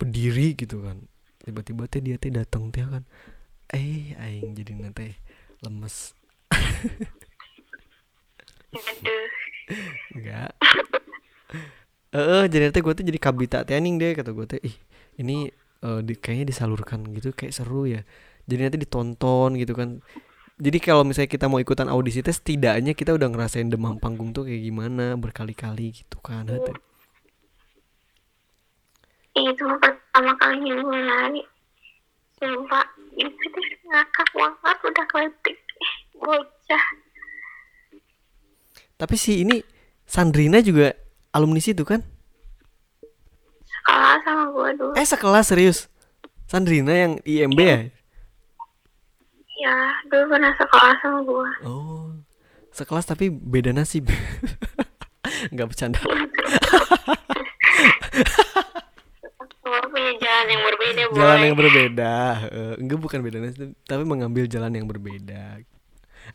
berdiri 0.00 0.54
gitu 0.56 0.84
kan. 0.84 1.04
Tiba-tiba 1.42 1.84
teh 1.90 2.00
dia 2.04 2.16
teh 2.20 2.30
datang 2.32 2.68
teh 2.72 2.84
kan 2.84 3.04
eh 3.72 4.14
aing 4.18 4.54
jadi 4.54 4.72
nanti 4.78 5.14
lemes. 5.64 6.14
Enggak. 10.14 10.50
Eh 12.14 12.18
eh, 12.22 12.44
jadi 12.46 12.70
nanti 12.70 12.80
gue 12.80 12.94
tuh 12.94 13.04
jadi 13.04 13.18
kabita 13.18 13.58
tening 13.66 13.98
deh 13.98 14.14
kata 14.14 14.30
gue 14.30 14.46
teh. 14.46 14.60
Ih 14.62 14.76
ini 15.18 15.50
eh, 15.82 16.00
di, 16.06 16.14
kayaknya 16.14 16.52
disalurkan 16.54 17.02
gitu 17.16 17.34
kayak 17.34 17.52
seru 17.56 17.88
ya. 17.88 18.06
Jadi 18.46 18.60
nanti 18.62 18.78
ditonton 18.78 19.58
gitu 19.58 19.74
kan. 19.74 20.00
Jadi 20.56 20.78
kalau 20.80 21.04
misalnya 21.04 21.28
kita 21.28 21.52
mau 21.52 21.60
ikutan 21.60 21.84
audisi 21.92 22.24
tes 22.24 22.40
setidaknya 22.40 22.96
kita 22.96 23.12
udah 23.12 23.28
ngerasain 23.28 23.68
demam 23.68 24.00
panggung 24.00 24.32
tuh 24.32 24.48
kayak 24.48 24.64
gimana 24.64 25.12
berkali-kali 25.20 25.92
gitu 25.92 26.16
kan 26.24 26.48
Teh. 26.48 26.72
itu 29.36 29.68
pertama 29.68 30.32
kalinya 30.40 30.80
gue 30.80 31.00
nari 31.04 31.44
sumpah 32.40 32.88
itu 33.16 33.44
tuh 33.48 33.64
ngakak 33.88 34.28
banget 34.36 34.78
udah 34.84 35.06
kletik 35.08 35.58
bocah. 36.16 36.84
Tapi 38.96 39.16
si 39.16 39.44
ini 39.44 39.60
Sandrina 40.04 40.60
juga 40.60 40.92
alumni 41.32 41.60
situ 41.60 41.84
kan? 41.84 42.04
Sekolah 43.64 44.16
sama 44.24 44.44
gue 44.52 44.68
dulu. 44.78 44.92
Eh 44.96 45.06
sekelas 45.06 45.46
serius? 45.48 45.88
Sandrina 46.46 46.94
yang 46.94 47.12
IMB 47.24 47.58
ya? 47.58 47.80
Ya 49.56 49.76
dulu 50.12 50.36
pernah 50.36 50.52
sekolah 50.54 50.94
sama 51.00 51.18
gue 51.24 51.48
oh 51.64 52.12
sekelas 52.76 53.08
tapi 53.08 53.32
beda 53.32 53.72
nasib. 53.72 54.12
Nggak 55.52 55.68
bercanda 55.72 56.00
punya 60.06 60.22
jalan 60.22 60.46
yang 60.46 60.62
berbeda 60.62 61.02
boy. 61.10 61.16
jalan 61.18 61.38
yang 61.42 61.56
berbeda. 61.58 62.14
Eh, 62.46 62.74
enggak 62.78 62.98
bukan 63.02 63.18
beda 63.26 63.38
tapi 63.82 64.02
mengambil 64.06 64.44
jalan 64.46 64.70
yang 64.70 64.86
berbeda. 64.86 65.58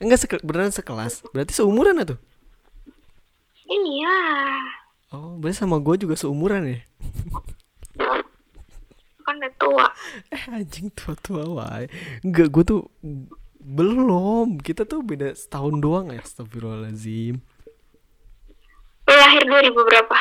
Enggak 0.03 0.19
seke, 0.19 0.35
beneran 0.43 0.75
sekelas. 0.75 1.23
Berarti 1.31 1.55
seumuran 1.55 2.03
ya 2.03 2.15
tuh 2.15 2.19
iya. 3.71 4.19
Oh 5.15 5.39
berarti 5.39 5.63
sama 5.63 5.79
gue 5.79 5.95
juga 6.03 6.19
seumuran 6.19 6.67
ya? 6.67 6.79
Kan 9.23 9.39
udah 9.39 9.53
tua. 9.55 9.87
Eh 10.27 10.43
anjing 10.51 10.91
tua 10.91 11.15
tua 11.15 11.47
wae. 11.47 11.87
Enggak 12.19 12.51
gue 12.51 12.63
tuh 12.67 12.81
belum. 13.63 14.59
Kita 14.59 14.83
tuh 14.83 14.99
beda 14.99 15.31
setahun 15.31 15.79
doang 15.79 16.11
ya 16.11 16.19
astagfirullahaladzim 16.19 17.39
lahir 19.11 19.43
2000 19.43 19.75
berapa? 19.75 20.17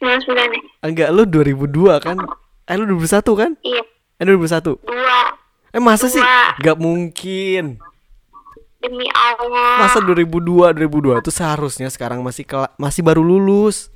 99 0.00 0.56
ya? 0.56 0.62
Enggak 0.84 1.08
lu 1.14 1.22
2002 1.24 2.04
kan 2.04 2.16
lu 2.72 2.88
2001 2.88 3.20
kan? 3.36 3.52
Iya. 3.60 3.84
Eh 4.16 4.24
2001 4.24 4.80
dua 4.80 5.20
eh 5.74 5.82
masa 5.82 6.06
sih? 6.06 6.22
Dua. 6.22 6.54
enggak 6.56 6.78
mungkin. 6.78 7.64
Demi 8.78 9.08
Allah. 9.10 9.84
Masa 9.84 9.98
2002 10.00 10.76
2002 10.76 11.24
itu 11.24 11.32
seharusnya 11.34 11.88
sekarang 11.90 12.22
masih 12.22 12.46
masih 12.78 13.02
baru 13.02 13.20
lulus. 13.20 13.90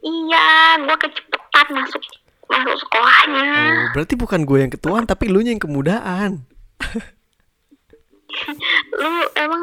Iya 0.00 0.80
gue 0.80 0.96
kecepetan 0.96 1.66
masuk 1.76 2.02
masuk 2.48 2.74
sekolahnya. 2.80 3.52
Oh, 3.52 3.86
berarti 3.92 4.14
bukan 4.16 4.40
gue 4.48 4.58
yang 4.64 4.72
ketuaan 4.72 5.04
tapi 5.04 5.28
lu 5.28 5.44
yang 5.44 5.60
kemudaan. 5.60 6.48
lu 8.98 9.10
emang 9.36 9.62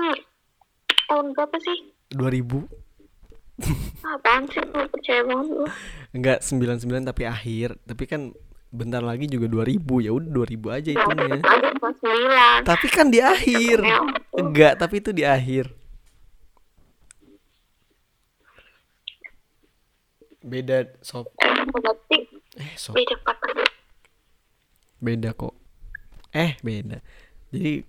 tahun 1.09 1.25
berapa 1.33 1.57
sih? 1.59 1.77
2000 2.13 2.76
apaan 4.05 4.45
sih 4.53 4.61
lu 4.61 4.85
percaya 4.87 5.21
banget 5.25 5.47
lu 5.49 5.65
enggak 6.13 6.39
99 6.41 7.09
tapi 7.09 7.23
akhir. 7.25 7.77
Tapi 7.85 8.03
kan 8.09 8.21
bentar 8.67 8.99
lagi 8.99 9.31
juga 9.31 9.47
2000 9.47 10.05
ya 10.05 10.11
udah 10.11 10.29
2000 10.43 10.77
aja 10.77 10.89
kelas 10.91 11.97
sembilan 12.03 12.59
Tapi 12.67 12.87
kan 12.91 13.07
di 13.07 13.19
akhir. 13.23 13.77
Enggak, 14.35 14.73
tapi 14.77 14.95
itu 14.99 15.11
di 15.15 15.23
akhir. 15.23 15.71
Beda 20.47 20.87
sob. 21.03 21.27
berarti 21.71 22.17
Eh, 22.57 22.73
sob. 22.79 22.95
Beda 24.97 25.29
kok. 25.35 25.53
Eh, 26.33 26.55
beda. 26.63 26.99
Jadi 27.51 27.83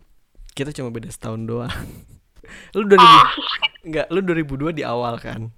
kita 0.54 0.70
cuma 0.74 0.90
beda 0.90 1.10
setahun 1.10 1.42
doang. 1.46 1.72
lu 2.76 2.82
2000 2.86 3.86
enggak, 3.88 4.06
lu 4.10 4.20
2002 4.24 4.78
di 4.78 4.82
awal 4.84 5.20
kan? 5.20 5.52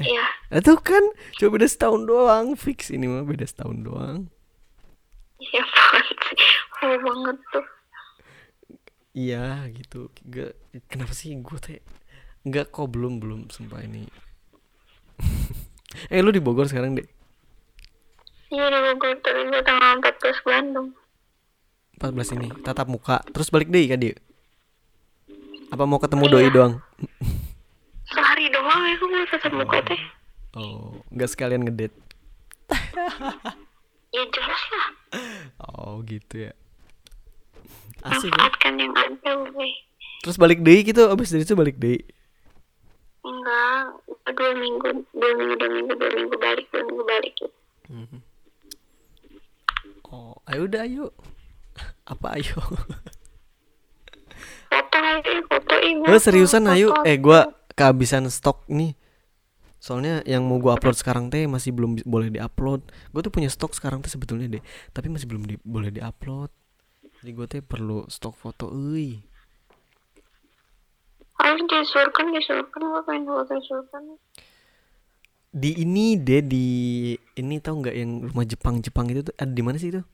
Iya. 0.00 0.26
Nah, 0.52 0.60
tuh 0.60 0.78
kan 0.80 1.02
cuma 1.40 1.56
beda 1.56 1.66
setahun 1.68 2.02
doang. 2.04 2.46
Fix 2.54 2.92
ini 2.92 3.08
mah 3.08 3.24
beda 3.24 3.46
setahun 3.48 3.78
doang. 3.80 4.18
Iya 5.36 5.62
banget 5.64 6.18
oh 6.80 6.96
banget 7.00 7.36
tuh. 7.52 7.66
Iya 9.16 9.46
gitu. 9.72 10.12
Gak 10.28 10.52
kenapa 10.88 11.12
sih 11.12 11.32
gue 11.36 11.58
teh? 11.60 11.80
Nggak 12.44 12.72
kok 12.72 12.88
belum 12.92 13.20
belum 13.20 13.40
sumpah 13.48 13.84
ini. 13.84 14.08
Eh 16.12 16.20
lu 16.20 16.28
di 16.28 16.44
Bogor 16.44 16.68
sekarang 16.68 16.92
deh 16.92 17.08
iya 18.52 18.68
di 18.68 18.78
Bogor 18.84 19.16
tapi 19.24 19.48
gue 19.48 19.62
tanggal 19.64 19.96
14 19.96 20.44
Bandung. 20.44 20.88
14 21.96 22.36
ini 22.36 22.48
tatap 22.60 22.86
muka. 22.92 23.24
Terus 23.32 23.48
balik 23.48 23.72
deh 23.72 23.88
kan 23.88 23.96
dia 23.96 24.12
apa 25.66 25.82
mau 25.82 25.98
ketemu 25.98 26.24
doi 26.30 26.48
doang 26.54 26.78
ya 29.26 29.34
tetap 29.34 29.50
muka 29.50 29.82
teh 29.82 29.98
oh 30.54 31.02
nggak 31.10 31.26
sekalian 31.28 31.66
ngedate? 31.66 31.96
Ya 34.14 34.24
jelas 34.32 34.62
lah. 34.72 34.88
Oh 35.60 36.00
gitu 36.00 36.48
ya. 36.48 36.52
Asik 38.00 38.32
ya. 38.32 38.32
Manfaatkan 38.32 38.72
yang 38.80 38.94
ada 38.96 39.30
gue 39.44 39.70
terus 40.24 40.40
balik 40.40 40.64
deh 40.64 40.80
gitu 40.80 41.06
abis 41.06 41.28
dari 41.28 41.44
itu 41.44 41.52
balik 41.52 41.76
deh 41.76 42.00
enggak 43.20 43.92
dua 44.32 44.52
minggu 44.56 44.88
dua 45.12 45.30
minggu 45.36 45.54
dua 45.54 45.68
minggu 45.68 45.92
dua 45.92 46.10
minggu 46.16 46.36
balik 46.38 46.66
dua 46.72 46.82
minggu 46.82 47.04
balik. 47.04 47.32
Gitu. 47.36 47.52
oh 50.08 50.40
ayo 50.48 50.60
udah 50.64 50.82
ayo. 50.82 51.06
Apa 52.12 52.40
ayo? 52.40 52.56
Foto 54.66 54.96
aja 54.96 55.30
foto 55.44 55.74
ini 55.78 56.06
Oh 56.08 56.16
seriusan 56.16 56.64
ayo. 56.66 56.96
eh 57.04 57.18
gua 57.20 57.52
kehabisan 57.76 58.26
stok 58.26 58.64
nih 58.66 58.96
soalnya 59.86 60.26
yang 60.26 60.42
mau 60.42 60.58
gua 60.58 60.74
upload 60.74 60.98
sekarang 60.98 61.30
teh 61.30 61.46
masih 61.46 61.70
belum 61.70 62.02
boleh 62.02 62.34
diupload. 62.34 62.90
Gue 63.14 63.22
tuh 63.22 63.30
punya 63.30 63.46
stok 63.46 63.70
sekarang 63.78 64.02
teh 64.02 64.10
sebetulnya 64.10 64.58
deh 64.58 64.62
tapi 64.90 65.06
masih 65.06 65.30
belum 65.30 65.46
di- 65.46 65.62
boleh 65.62 65.94
diupload. 65.94 66.50
Jadi 67.22 67.30
gue 67.30 67.46
teh 67.46 67.62
perlu 67.62 68.02
stok 68.10 68.34
foto 68.34 68.66
euy. 68.74 69.22
Harus 71.38 71.62
disurkan 71.70 72.34
disurkan 72.34 72.82
gue 72.82 73.02
pengen 73.06 73.30
foto 73.30 73.54
disurkan 73.54 74.02
di 75.56 75.72
ini 75.80 76.20
deh 76.20 76.44
di 76.44 76.66
ini 77.16 77.56
tau 77.64 77.80
nggak 77.80 77.96
yang 77.96 78.28
rumah 78.28 78.44
Jepang 78.44 78.84
Jepang 78.84 79.08
itu 79.08 79.24
tuh 79.24 79.34
ada 79.40 79.48
di 79.48 79.62
mana 79.64 79.80
sih 79.80 79.88
itu? 79.88 80.04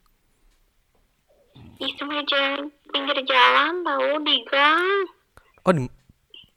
Di 1.75 1.87
sebelah 1.99 2.23
jalan 2.23 2.71
pinggir 2.95 3.19
jalan 3.27 3.83
tahu 3.83 4.23
di 4.23 4.35
gang. 4.47 5.03
Oh 5.67 5.75
di 5.75 5.83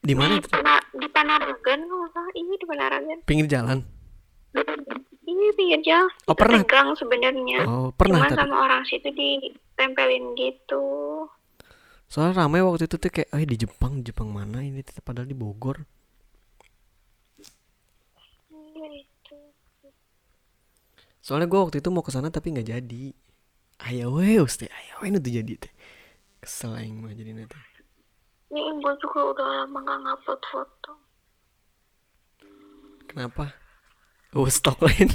di 0.06 0.14
mana 0.14 0.38
di, 0.38 0.40
itu? 0.40 0.48
Pana, 0.54 0.78
di 0.94 1.08
salah. 1.10 2.30
Ini 2.32 2.52
di 2.54 2.66
Panaragan 2.66 3.18
pinggir 3.26 3.46
jalan? 3.50 3.78
Ini 5.26 5.44
pinggir 5.58 5.80
jalan. 5.82 6.08
Oh, 6.30 6.36
pernah? 6.38 6.62
di 6.62 6.70
gang 6.70 6.94
sebenarnya. 6.94 7.60
Oh 7.66 7.90
pernah 7.90 8.24
Cuma 8.24 8.30
tapi. 8.30 8.38
sama 8.46 8.56
orang 8.62 8.82
situ 8.86 9.08
ditempelin 9.10 10.38
gitu. 10.38 10.84
Soalnya 12.06 12.46
ramai 12.46 12.62
waktu 12.62 12.86
itu 12.86 12.96
tuh 13.02 13.10
kayak 13.10 13.34
eh 13.34 13.42
di 13.42 13.56
Jepang 13.58 14.06
Jepang 14.06 14.30
mana 14.30 14.62
ini? 14.62 14.78
Padahal 15.02 15.26
di 15.26 15.34
Bogor. 15.34 15.82
Iya, 18.54 19.02
soalnya 21.18 21.50
gue 21.50 21.58
waktu 21.58 21.82
itu 21.82 21.88
mau 21.90 22.06
ke 22.06 22.14
sana 22.14 22.30
tapi 22.30 22.54
nggak 22.54 22.68
jadi. 22.70 23.04
Ayo 23.90 24.14
weh 24.16 24.38
teh 24.46 24.70
ayo 24.70 24.94
weh 25.02 25.10
itu 25.10 25.30
jadi 25.42 25.52
teh. 25.58 25.72
Kesel 26.38 26.78
aing 26.78 27.02
mah 27.02 27.10
jadi 27.10 27.34
nanti 27.34 27.75
Nih 28.56 28.72
gue 28.72 28.94
juga 28.96 29.20
udah 29.36 29.46
lama 29.62 29.78
gak 29.84 29.98
ngupload 30.00 30.42
foto. 30.48 30.92
kenapa 33.06 33.52
oh 34.32 34.48
stok 34.48 34.80
lain 34.80 35.08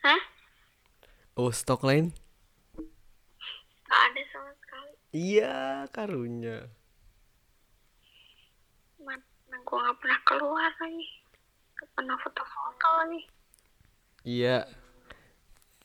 Hah? 0.00 0.20
oh 1.34 1.50
stok 1.50 1.82
lain 1.82 2.14
Gak 3.84 4.00
ada 4.06 4.22
sama 4.30 4.50
sekali. 4.54 4.92
iya 5.10 5.54
karunya 5.90 6.70
Mana 9.02 9.18
gue 9.50 9.78
gak 9.82 9.98
pernah 9.98 10.20
keluar 10.22 10.70
lagi. 10.78 11.06
Gak 11.74 11.90
pernah 11.92 12.16
foto-foto 12.22 12.88
lagi. 13.02 13.20
iya 14.22 14.62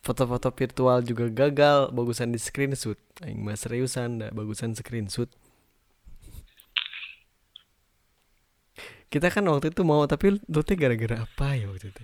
foto-foto 0.06 0.54
virtual 0.54 1.02
juga 1.02 1.26
gagal 1.34 1.90
bagusan 1.90 2.30
di 2.30 2.38
screenshot. 2.38 3.02
Aing 3.26 3.42
mah 3.42 3.58
seriusan 3.58 4.22
dah 4.22 4.30
bagusan 4.30 4.78
screenshot. 4.78 5.26
Kita 9.10 9.34
kan 9.34 9.50
waktu 9.50 9.74
itu 9.74 9.82
mau 9.82 10.06
tapi 10.06 10.38
lu 10.38 10.62
teh 10.62 10.78
gara-gara 10.78 11.26
apa 11.26 11.58
ya 11.58 11.66
waktu 11.74 11.90
itu? 11.90 12.04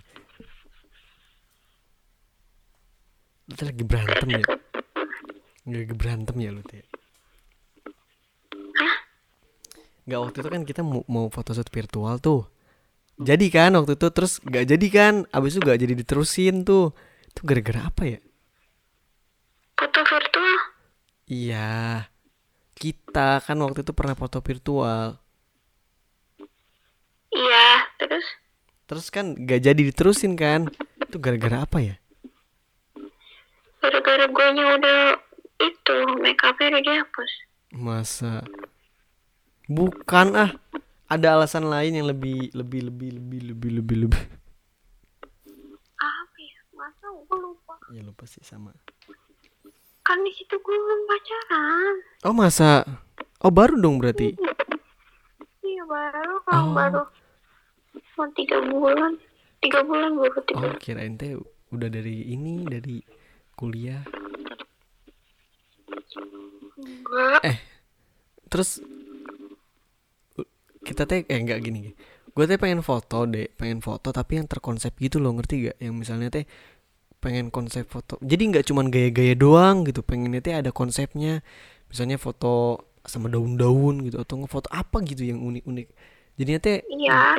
Lu 3.46 3.54
teh 3.54 3.66
lagi 3.70 3.84
berantem 3.86 4.28
ya? 4.34 4.44
Lagi 5.70 5.94
berantem 5.94 6.36
ya 6.42 6.50
lu 6.50 6.66
teh? 6.66 6.82
Nggak 10.10 10.20
waktu 10.26 10.38
itu 10.42 10.50
kan 10.50 10.62
kita 10.66 10.82
mau, 10.82 11.06
mau 11.06 11.30
photoshoot 11.30 11.70
virtual 11.70 12.18
tuh. 12.18 12.50
Jadi 13.22 13.54
kan 13.54 13.78
waktu 13.78 13.94
itu 13.94 14.08
terus 14.10 14.42
nggak 14.42 14.66
jadi 14.74 14.88
kan? 14.90 15.14
Abis 15.30 15.54
itu 15.54 15.62
nggak 15.62 15.80
jadi 15.86 15.94
diterusin 15.94 16.66
tuh 16.66 16.98
itu 17.32 17.42
gara-gara 17.48 17.88
apa 17.88 18.04
ya? 18.04 18.20
Foto 19.80 20.00
virtual? 20.04 20.56
iya. 21.32 22.06
Kita 22.76 23.40
kan 23.46 23.58
waktu 23.64 23.86
itu 23.88 23.94
pernah 23.96 24.18
foto 24.18 24.44
virtual. 24.44 25.22
Iya, 27.32 27.68
terus? 27.96 28.26
terus 28.92 29.08
kan 29.08 29.40
nggak 29.40 29.62
jadi 29.64 29.82
diterusin 29.88 30.36
kan? 30.36 30.68
Itu 31.00 31.16
gara-gara 31.24 31.64
apa 31.64 31.80
ya? 31.80 31.96
Gara-gara 33.80 34.28
gue 34.28 34.48
udah 34.52 35.02
itu, 35.64 35.98
make 36.20 36.44
upnya 36.44 36.76
udah 36.76 36.84
dihapus. 36.84 37.32
masa? 37.72 38.44
Bukan 39.72 40.36
ah. 40.36 40.52
Ada 41.12 41.36
alasan 41.36 41.68
lain 41.68 41.92
yang 42.00 42.08
lebih 42.08 42.56
lebih 42.56 42.88
lebih 42.88 43.10
lebih 43.20 43.40
lebih 43.52 43.72
lebih 43.84 43.98
lebih 44.08 44.24
ya? 47.12 47.20
Masa 47.22 47.28
gue 47.28 47.40
lupa. 47.40 47.74
ya 47.90 48.02
lupa 48.02 48.24
sih 48.26 48.42
sama 48.42 48.72
Kan 50.02 50.18
di 50.20 50.32
situ 50.32 50.56
gue 50.56 50.76
belum 50.76 51.02
pacaran. 51.06 51.96
oh 52.24 52.34
masa 52.34 52.84
oh 53.40 53.50
baru 53.50 53.76
dong 53.78 53.98
berarti 53.98 54.34
Iya 55.62 55.84
baru, 55.86 56.36
kalau 56.44 56.64
Oh. 56.64 56.74
baru 56.74 57.04
mau 58.14 58.28
tiga 58.32 58.58
bulan, 58.62 59.12
tiga 59.60 59.82
bulan 59.82 60.14
baru 60.14 60.40
tiga. 60.42 60.58
oh 60.60 60.74
kirain 60.78 61.16
teh 61.16 61.34
udah 61.70 61.88
dari 61.88 62.28
ini 62.28 62.64
dari 62.64 63.00
kuliah 63.54 64.04
Enggak. 66.78 67.40
eh 67.44 67.58
terus 68.48 68.82
kita 70.82 71.06
teh 71.06 71.24
eh 71.24 71.38
enggak 71.38 71.62
gini 71.62 71.94
gue 72.28 72.46
teh 72.46 72.58
pengen 72.58 72.82
foto 72.82 73.24
deh 73.26 73.48
pengen 73.52 73.80
foto 73.80 74.10
tapi 74.10 74.38
yang 74.38 74.46
terkonsep 74.46 74.96
gitu 74.96 75.18
loh 75.18 75.32
ngerti 75.32 75.68
gak 75.68 75.78
yang 75.78 75.94
misalnya 75.94 76.32
teh 76.32 76.46
pengen 77.22 77.54
konsep 77.54 77.86
foto. 77.86 78.18
Jadi 78.20 78.50
nggak 78.50 78.66
cuman 78.74 78.90
gaya-gaya 78.90 79.38
doang 79.38 79.86
gitu 79.86 80.02
pengennya 80.02 80.42
teh 80.42 80.58
ada 80.58 80.74
konsepnya. 80.74 81.46
Misalnya 81.88 82.18
foto 82.18 82.84
sama 83.06 83.30
daun-daun 83.30 84.02
gitu 84.10 84.18
atau 84.18 84.42
ngefoto 84.42 84.68
apa 84.74 85.06
gitu 85.06 85.30
yang 85.30 85.40
unik-unik. 85.46 85.88
Jadinya 86.42 86.60
teh 86.60 86.82
Iya, 86.90 87.38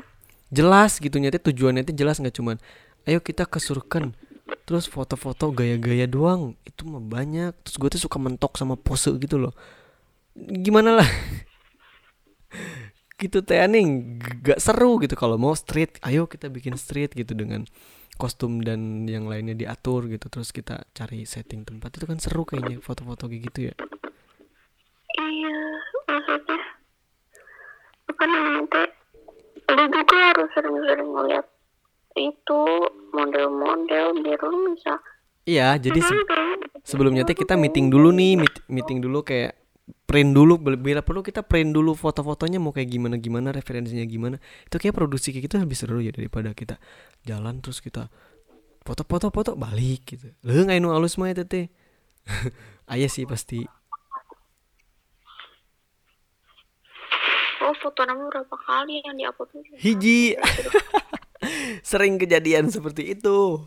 jelas 0.55 1.03
gitu 1.03 1.18
nyata 1.18 1.42
tujuannya 1.42 1.83
teh 1.83 1.97
jelas 1.97 2.23
nggak 2.23 2.35
cuman 2.38 2.57
ayo 3.11 3.18
kita 3.18 3.42
ke 3.51 3.59
surken. 3.59 4.14
Terus 4.62 4.87
foto-foto 4.87 5.51
gaya-gaya 5.51 6.07
doang 6.07 6.55
itu 6.62 6.87
mah 6.87 7.03
banyak. 7.03 7.51
Terus 7.66 7.77
gue 7.83 7.88
tuh 7.99 8.03
suka 8.07 8.23
mentok 8.23 8.55
sama 8.55 8.79
pose 8.79 9.11
gitu 9.18 9.42
loh. 9.42 9.53
Gimana 10.38 11.03
lah? 11.03 11.09
Gitu 13.23 13.38
teh 13.47 13.62
aneh. 13.62 13.87
Gak 14.42 14.59
seru 14.59 14.99
gitu 14.99 15.14
kalau 15.14 15.38
mau 15.38 15.55
street. 15.55 16.03
Ayo 16.03 16.27
kita 16.27 16.51
bikin 16.51 16.75
street 16.75 17.14
gitu 17.14 17.38
dengan 17.38 17.62
kostum 18.23 18.63
dan 18.63 19.11
yang 19.11 19.27
lainnya 19.27 19.59
diatur 19.59 20.07
gitu 20.07 20.31
terus 20.31 20.55
kita 20.55 20.87
cari 20.95 21.27
setting 21.27 21.67
tempat 21.67 21.99
itu 21.99 22.07
kan 22.07 22.23
seru 22.23 22.47
kayaknya 22.47 22.79
foto-foto 22.79 23.27
kayak 23.27 23.43
gitu 23.51 23.61
ya 23.67 23.75
iya, 25.19 25.57
maksudnya 26.07 26.59
apa 28.07 28.23
namanya? 28.23 28.83
Lu 29.73 29.85
juga 29.89 30.17
harus 30.31 30.49
sering-sering 30.53 31.11
ngeliat 31.11 31.47
itu 32.13 32.61
model-model 33.11 34.07
biar 34.21 34.41
lu 34.45 34.77
bisa 34.77 34.95
iya 35.49 35.75
jadi 35.75 35.97
se- 35.97 36.27
sebelumnya 36.85 37.25
teh 37.25 37.33
kita 37.33 37.57
meeting 37.57 37.89
dulu 37.89 38.13
nih 38.13 38.37
meet- 38.37 38.63
meeting 38.69 39.01
dulu 39.01 39.25
kayak 39.25 39.57
print 40.07 40.31
dulu 40.37 40.61
bila- 40.61 41.03
perlu 41.03 41.25
kita 41.25 41.42
print 41.42 41.75
dulu 41.75 41.97
foto-fotonya 41.99 42.62
mau 42.62 42.71
kayak 42.71 42.90
gimana 42.90 43.16
gimana 43.18 43.49
referensinya 43.51 44.05
gimana. 44.07 44.37
Itu 44.68 44.79
kayak 44.79 44.95
produksi 44.95 45.35
kayak 45.35 45.51
gitu 45.51 45.55
lebih 45.59 45.77
seru 45.79 45.99
ya 45.99 46.14
daripada 46.14 46.55
kita 46.55 46.79
jalan 47.27 47.59
terus 47.59 47.83
kita 47.83 48.07
foto-foto 48.87 49.31
foto 49.35 49.51
balik 49.59 50.07
gitu. 50.16 50.31
Lu 50.47 50.62
nggak 50.66 50.79
nu 50.79 50.95
alus 50.95 51.18
mah 51.18 51.33
itu 51.35 51.45
teh. 51.47 51.66
Ayah 52.92 53.11
sih 53.11 53.27
pasti. 53.27 53.62
Oh, 57.62 57.75
foto 57.79 58.03
nama 58.03 58.27
berapa 58.27 58.57
kali 58.59 59.07
yang 59.07 59.14
diupload 59.14 59.51
hiji. 59.79 60.35
Sering 61.90 62.18
kejadian 62.23 62.71
seperti 62.71 63.18
itu 63.18 63.66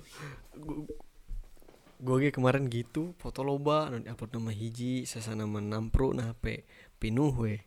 gue 2.01 2.29
kemarin 2.31 2.67
gitu 2.67 3.15
foto 3.15 3.45
loba 3.45 3.87
dan 3.91 4.03
upload 4.11 4.35
nama 4.35 4.51
hiji 4.51 5.07
sasana 5.07 5.47
menampru 5.47 6.11
nah 6.11 6.35
pe 6.35 6.67
pinuh 6.99 7.31
we. 7.31 7.63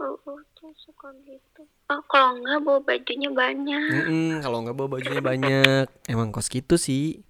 Oh, 0.00 0.16
oh, 0.24 0.40
tuh 0.56 0.72
suka 0.80 1.12
gitu. 1.28 1.60
Oh, 1.92 2.00
kalau 2.08 2.40
enggak 2.40 2.60
bawa 2.64 2.80
bajunya 2.80 3.28
banyak. 3.28 3.92
Mm-mm, 3.92 4.40
kalau 4.40 4.64
nggak 4.64 4.76
bawa 4.76 4.88
bajunya 4.96 5.20
banyak. 5.20 5.86
Emang 6.08 6.32
kos 6.32 6.48
gitu 6.48 6.80
sih. 6.80 7.20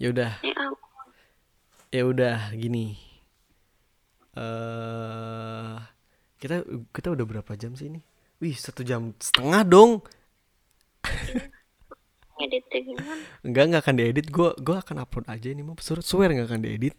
Ya 0.00 0.08
udah. 0.08 0.40
Ya, 0.40 0.56
ya 1.92 2.02
udah 2.08 2.56
gini. 2.56 2.96
Eh 4.40 5.76
kita 6.40 6.64
kita 6.96 7.12
udah 7.12 7.24
berapa 7.28 7.52
jam 7.60 7.76
sih 7.76 7.92
ini? 7.92 8.00
Wih 8.40 8.56
satu 8.56 8.80
jam 8.80 9.12
setengah 9.20 9.68
dong 9.68 10.00
editnya 12.40 12.80
gimana? 12.80 13.24
enggak 13.46 13.64
nggak 13.68 13.82
akan 13.84 13.96
diedit 14.00 14.26
gue 14.32 14.50
gua 14.64 14.76
akan 14.80 14.96
upload 15.04 15.26
aja 15.28 15.48
ini 15.52 15.62
mah 15.66 15.76
swear 15.80 16.00
swear 16.00 16.28
nggak 16.32 16.48
akan 16.48 16.62
diedit 16.64 16.94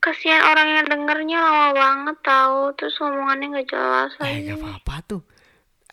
Kasihan 0.00 0.38
orang 0.46 0.68
yang 0.70 0.86
dengernya 0.86 1.38
lama 1.42 1.68
banget 1.74 2.16
tahu 2.22 2.60
terus 2.78 2.94
omongannya 3.02 3.46
nggak 3.58 3.68
jelas 3.74 4.12
eh 4.22 4.22
lagi. 4.22 4.40
nggak 4.46 4.58
apa-apa 4.62 4.94
tuh 5.02 5.22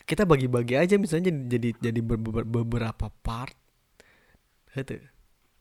kita 0.04 0.22
bagi-bagi 0.28 0.74
aja 0.76 0.94
misalnya 1.00 1.32
jadi 1.32 1.40
jadi, 1.50 1.68
jadi 1.90 2.00
ber- 2.04 2.20
ber- 2.22 2.48
beberapa 2.48 3.08
part 3.24 3.56
gitu 4.74 4.98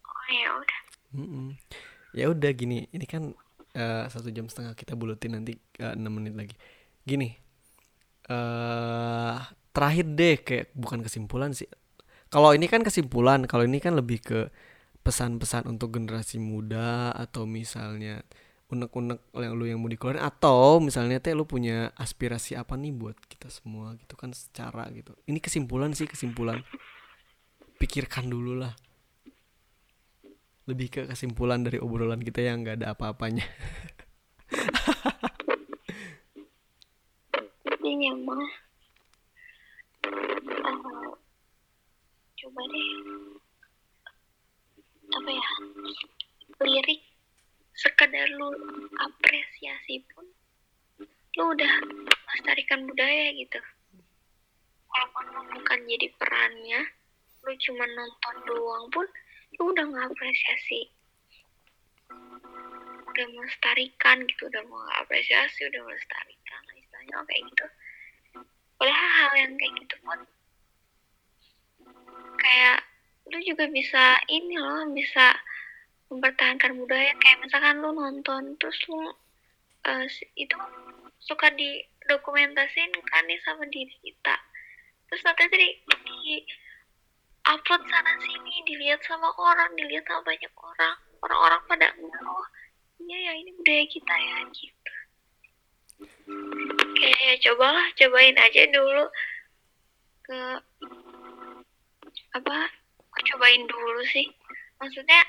Oh 0.04 0.26
ya 0.32 0.50
udah. 0.56 0.80
Mm-mm. 1.14 1.48
Ya 2.14 2.26
udah 2.30 2.52
gini, 2.54 2.86
ini 2.94 3.06
kan 3.06 3.34
eh, 3.74 4.06
satu 4.10 4.30
jam 4.30 4.46
setengah 4.50 4.74
kita 4.78 4.94
bulutin 4.98 5.34
nanti 5.38 5.58
eh, 5.82 5.94
enam 5.98 6.18
menit 6.22 6.34
lagi. 6.38 6.56
Gini, 7.06 7.34
eh 8.30 9.38
terakhir 9.74 10.06
deh 10.14 10.38
kayak 10.40 10.66
bukan 10.78 11.02
kesimpulan 11.02 11.52
sih. 11.52 11.68
Kalau 12.30 12.54
ini 12.54 12.66
kan 12.66 12.82
kesimpulan, 12.82 13.46
kalau 13.46 13.66
ini 13.66 13.78
kan 13.78 13.98
lebih 13.98 14.22
ke 14.22 14.40
pesan-pesan 15.04 15.68
untuk 15.68 15.94
generasi 15.94 16.40
muda 16.40 17.12
atau 17.12 17.44
misalnya 17.44 18.24
unek-unek 18.74 19.20
yang 19.38 19.54
lu 19.54 19.70
yang 19.70 19.78
mau 19.78 19.92
dikeluarin 19.92 20.24
atau 20.24 20.82
misalnya 20.82 21.22
teh 21.22 21.38
lu 21.38 21.46
punya 21.46 21.94
aspirasi 21.94 22.58
apa 22.58 22.74
nih 22.74 22.90
buat 22.96 23.14
kita 23.30 23.54
semua 23.54 23.94
gitu 24.00 24.18
kan 24.18 24.34
secara 24.34 24.90
gitu. 24.96 25.14
Ini 25.30 25.38
kesimpulan 25.38 25.94
sih 25.94 26.10
kesimpulan. 26.10 26.64
Pikirkan 27.78 28.32
dulu 28.32 28.64
lah 28.64 28.74
lebih 30.64 30.88
ke 30.88 31.02
kesimpulan 31.04 31.60
dari 31.60 31.76
obrolan 31.76 32.24
kita 32.24 32.40
yang 32.40 32.64
nggak 32.64 32.80
ada 32.82 32.96
apa-apanya. 32.96 33.44
Ini 37.84 38.16
yang 38.16 38.24
mah. 38.24 38.63
Eh, 40.04 41.12
coba 42.40 42.62
deh. 42.72 42.90
Apa 45.14 45.30
ya? 45.32 45.50
Lirik 46.64 47.02
sekedar 47.74 48.30
lu 48.38 48.54
apresiasi 49.02 50.06
pun 50.14 50.26
lu 51.34 51.44
udah 51.50 51.74
melestarikan 52.30 52.86
budaya 52.86 53.34
gitu 53.34 53.58
walaupun 54.86 55.26
lu 55.34 55.42
bukan 55.58 55.80
jadi 55.90 56.08
perannya 56.22 56.82
lu 57.44 57.52
cuma 57.58 57.86
nonton 57.90 58.36
doang 58.46 58.86
pun 58.94 59.06
lu 59.58 59.74
udah 59.74 59.86
ngapresiasi 59.90 60.94
udah 63.10 63.26
melestarikan 63.34 64.22
gitu 64.30 64.46
udah 64.54 64.64
mau 64.70 64.86
apresiasi 65.02 65.66
udah 65.66 65.82
melestarikan 65.82 66.64
istilahnya 66.78 67.26
kayak 67.26 67.42
gitu 67.50 67.66
padahal 68.84 69.10
hal 69.16 69.32
yang 69.40 69.54
kayak 69.56 69.74
gitu 69.80 69.96
pun 70.04 70.20
kayak 72.36 72.84
lu 73.32 73.40
juga 73.48 73.72
bisa 73.72 74.20
ini 74.28 74.60
loh 74.60 74.92
bisa 74.92 75.40
mempertahankan 76.12 76.76
budaya. 76.76 77.16
Kayak 77.24 77.48
misalkan 77.48 77.80
lu 77.80 77.96
nonton 77.96 78.60
terus 78.60 78.76
lu 78.92 79.08
uh, 79.88 80.06
itu 80.36 80.58
suka 81.24 81.48
di 81.56 81.80
dokumentasin 82.12 82.92
kan 83.08 83.24
nih 83.24 83.40
sama 83.48 83.64
diri 83.72 83.96
kita. 84.04 84.36
Terus 85.08 85.24
nanti 85.24 85.48
di, 85.56 85.70
di 86.04 86.44
upload 87.48 87.88
sana 87.88 88.20
sini 88.20 88.68
dilihat 88.68 89.00
sama 89.08 89.32
orang 89.40 89.72
dilihat 89.80 90.04
sama 90.12 90.28
banyak 90.28 90.52
orang. 90.60 90.98
Orang-orang 91.24 91.62
pada 91.72 91.88
oh 91.96 92.46
iya 93.00 93.32
ya 93.32 93.34
ini 93.40 93.56
budaya 93.56 93.88
kita 93.88 94.12
ya 94.12 94.36
gitu 94.52 94.83
kayak 97.04 97.20
ya 97.20 97.36
cobalah 97.50 97.88
cobain 98.00 98.38
aja 98.40 98.64
dulu. 98.72 99.06
Ke 100.24 100.40
apa? 102.34 102.58
Cobain 103.34 103.64
dulu 103.68 104.02
sih. 104.10 104.28
Maksudnya 104.80 105.22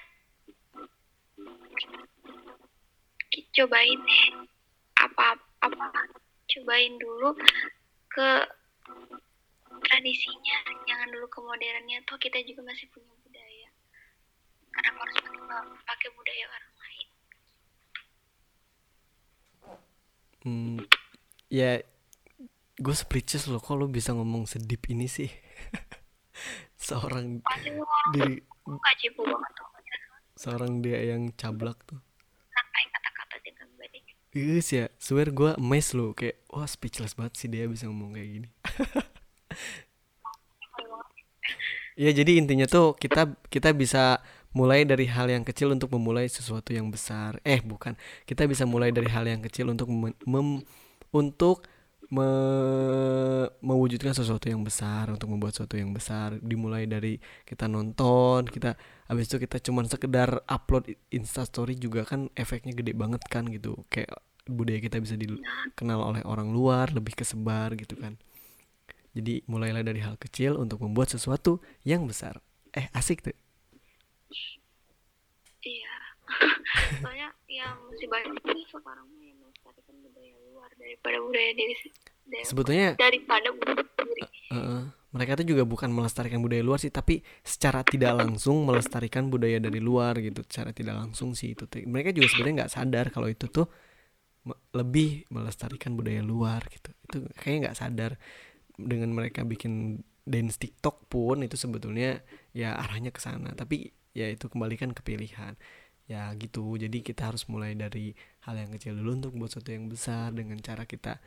cobain 3.54 4.00
apa 4.98 5.38
apa? 5.62 5.86
Cobain 6.50 6.94
dulu 6.98 7.34
ke 8.10 8.30
tradisinya. 9.84 10.58
Jangan 10.86 11.08
dulu 11.10 11.26
ke 11.26 11.38
modernnya 11.42 11.98
toh 12.06 12.18
kita 12.22 12.38
juga 12.46 12.70
masih 12.70 12.86
punya 12.94 13.10
budaya. 13.26 13.68
Karena 14.74 14.90
harus 14.94 15.18
pakai 15.86 16.08
budaya 16.14 16.44
orang 16.50 16.73
hmm, 20.44 20.78
ya 21.50 21.82
gue 22.74 22.94
speechless 22.94 23.48
loh 23.48 23.62
kok 23.62 23.74
lo 23.74 23.90
bisa 23.90 24.12
ngomong 24.12 24.46
sedip 24.46 24.86
ini 24.92 25.08
sih? 25.08 25.30
Seorang 26.84 27.40
diri 28.12 28.44
seorang 30.34 30.82
dia 30.82 31.14
yang 31.14 31.30
cablak 31.32 31.78
tuh. 31.86 32.02
Iya 34.34 34.58
sih 34.66 34.82
ya, 34.82 34.90
swear 34.98 35.30
gue 35.30 35.54
amazed 35.54 35.94
loh 35.94 36.10
kayak 36.10 36.42
wah 36.50 36.66
speechless 36.66 37.14
banget 37.14 37.38
sih 37.38 37.46
dia 37.46 37.70
bisa 37.70 37.86
ngomong 37.86 38.18
kayak 38.18 38.30
gini. 38.34 38.48
ya 42.02 42.10
jadi 42.10 42.42
intinya 42.42 42.66
tuh 42.66 42.98
kita 42.98 43.38
kita 43.46 43.70
bisa 43.70 44.18
mulai 44.54 44.86
dari 44.86 45.10
hal 45.10 45.26
yang 45.28 45.42
kecil 45.42 45.74
untuk 45.74 45.90
memulai 45.92 46.30
sesuatu 46.30 46.70
yang 46.70 46.88
besar. 46.88 47.42
Eh 47.42 47.58
bukan, 47.60 47.98
kita 48.24 48.46
bisa 48.46 48.64
mulai 48.64 48.94
dari 48.94 49.10
hal 49.10 49.26
yang 49.26 49.42
kecil 49.42 49.68
untuk 49.74 49.90
mem, 49.90 50.14
mem 50.24 50.62
untuk 51.10 51.66
me 52.14 52.28
mewujudkan 53.58 54.14
sesuatu 54.14 54.46
yang 54.46 54.62
besar 54.62 55.10
untuk 55.10 55.26
membuat 55.26 55.58
sesuatu 55.58 55.74
yang 55.74 55.90
besar. 55.90 56.38
Dimulai 56.38 56.86
dari 56.86 57.18
kita 57.42 57.66
nonton 57.66 58.46
kita 58.46 58.78
habis 59.10 59.26
itu 59.26 59.42
kita 59.42 59.58
cuman 59.58 59.90
sekedar 59.90 60.46
upload 60.46 60.94
instastory 61.10 61.74
juga 61.74 62.06
kan 62.06 62.30
efeknya 62.38 62.72
gede 62.78 62.94
banget 62.94 63.26
kan 63.26 63.50
gitu. 63.50 63.82
Kayak 63.90 64.22
budaya 64.46 64.78
kita 64.78 65.02
bisa 65.02 65.18
dikenal 65.18 65.98
oleh 65.98 66.22
orang 66.22 66.54
luar 66.54 66.94
lebih 66.94 67.18
kesebar 67.18 67.74
gitu 67.74 67.98
kan. 67.98 68.14
Jadi 69.14 69.46
mulailah 69.50 69.82
dari 69.86 70.02
hal 70.02 70.14
kecil 70.18 70.58
untuk 70.58 70.82
membuat 70.82 71.10
sesuatu 71.10 71.62
yang 71.86 72.06
besar. 72.06 72.38
Eh 72.74 72.90
asik 72.94 73.22
tuh 73.22 73.43
iya. 75.64 75.94
Soalnya 77.04 77.28
yang 77.46 77.76
masih 77.92 78.08
banyak 78.08 78.32
nih 78.48 78.64
sekarang 78.72 79.04
daripada 80.78 81.16
budaya 81.20 81.52
diri 81.56 81.74
sebetulnya 82.44 82.88
daripada 82.96 83.48
budaya 83.52 83.84
diri. 83.84 84.22
Uh, 84.52 84.56
uh, 84.56 84.80
mereka 85.14 85.38
tuh 85.38 85.46
juga 85.46 85.62
bukan 85.68 85.90
melestarikan 85.92 86.40
budaya 86.40 86.62
luar 86.64 86.80
sih 86.80 86.92
tapi 86.92 87.20
secara 87.44 87.84
tidak 87.86 88.16
langsung 88.18 88.64
melestarikan 88.64 89.28
budaya 89.28 89.60
dari 89.60 89.80
luar 89.80 90.18
gitu. 90.20 90.40
Secara 90.44 90.72
tidak 90.72 90.96
langsung 90.98 91.36
sih 91.36 91.52
itu 91.52 91.68
mereka 91.88 92.10
juga 92.12 92.32
sebenarnya 92.32 92.54
nggak 92.64 92.72
sadar 92.72 93.06
kalau 93.12 93.28
itu 93.28 93.46
tuh 93.48 93.68
lebih 94.76 95.24
melestarikan 95.32 95.96
budaya 95.96 96.20
luar 96.20 96.64
gitu. 96.68 96.90
Itu 97.08 97.16
kayaknya 97.38 97.70
nggak 97.70 97.78
sadar. 97.78 98.12
Dengan 98.74 99.14
mereka 99.14 99.46
bikin 99.46 100.02
dance 100.26 100.58
TikTok 100.58 101.06
pun 101.06 101.46
itu 101.46 101.54
sebetulnya 101.54 102.24
ya 102.50 102.74
arahnya 102.74 103.14
ke 103.14 103.22
sana. 103.22 103.54
Tapi 103.54 103.92
ya 104.14 104.30
itu 104.30 104.46
kembalikan 104.46 104.94
ke 104.94 105.02
pilihan 105.02 105.58
ya 106.06 106.30
gitu 106.36 106.76
jadi 106.76 107.00
kita 107.00 107.32
harus 107.32 107.48
mulai 107.48 107.74
dari 107.74 108.12
hal 108.44 108.54
yang 108.60 108.70
kecil 108.76 108.94
dulu 108.94 109.10
untuk 109.24 109.32
buat 109.34 109.50
sesuatu 109.50 109.72
yang 109.72 109.88
besar 109.88 110.30
dengan 110.36 110.60
cara 110.60 110.84
kita 110.84 111.18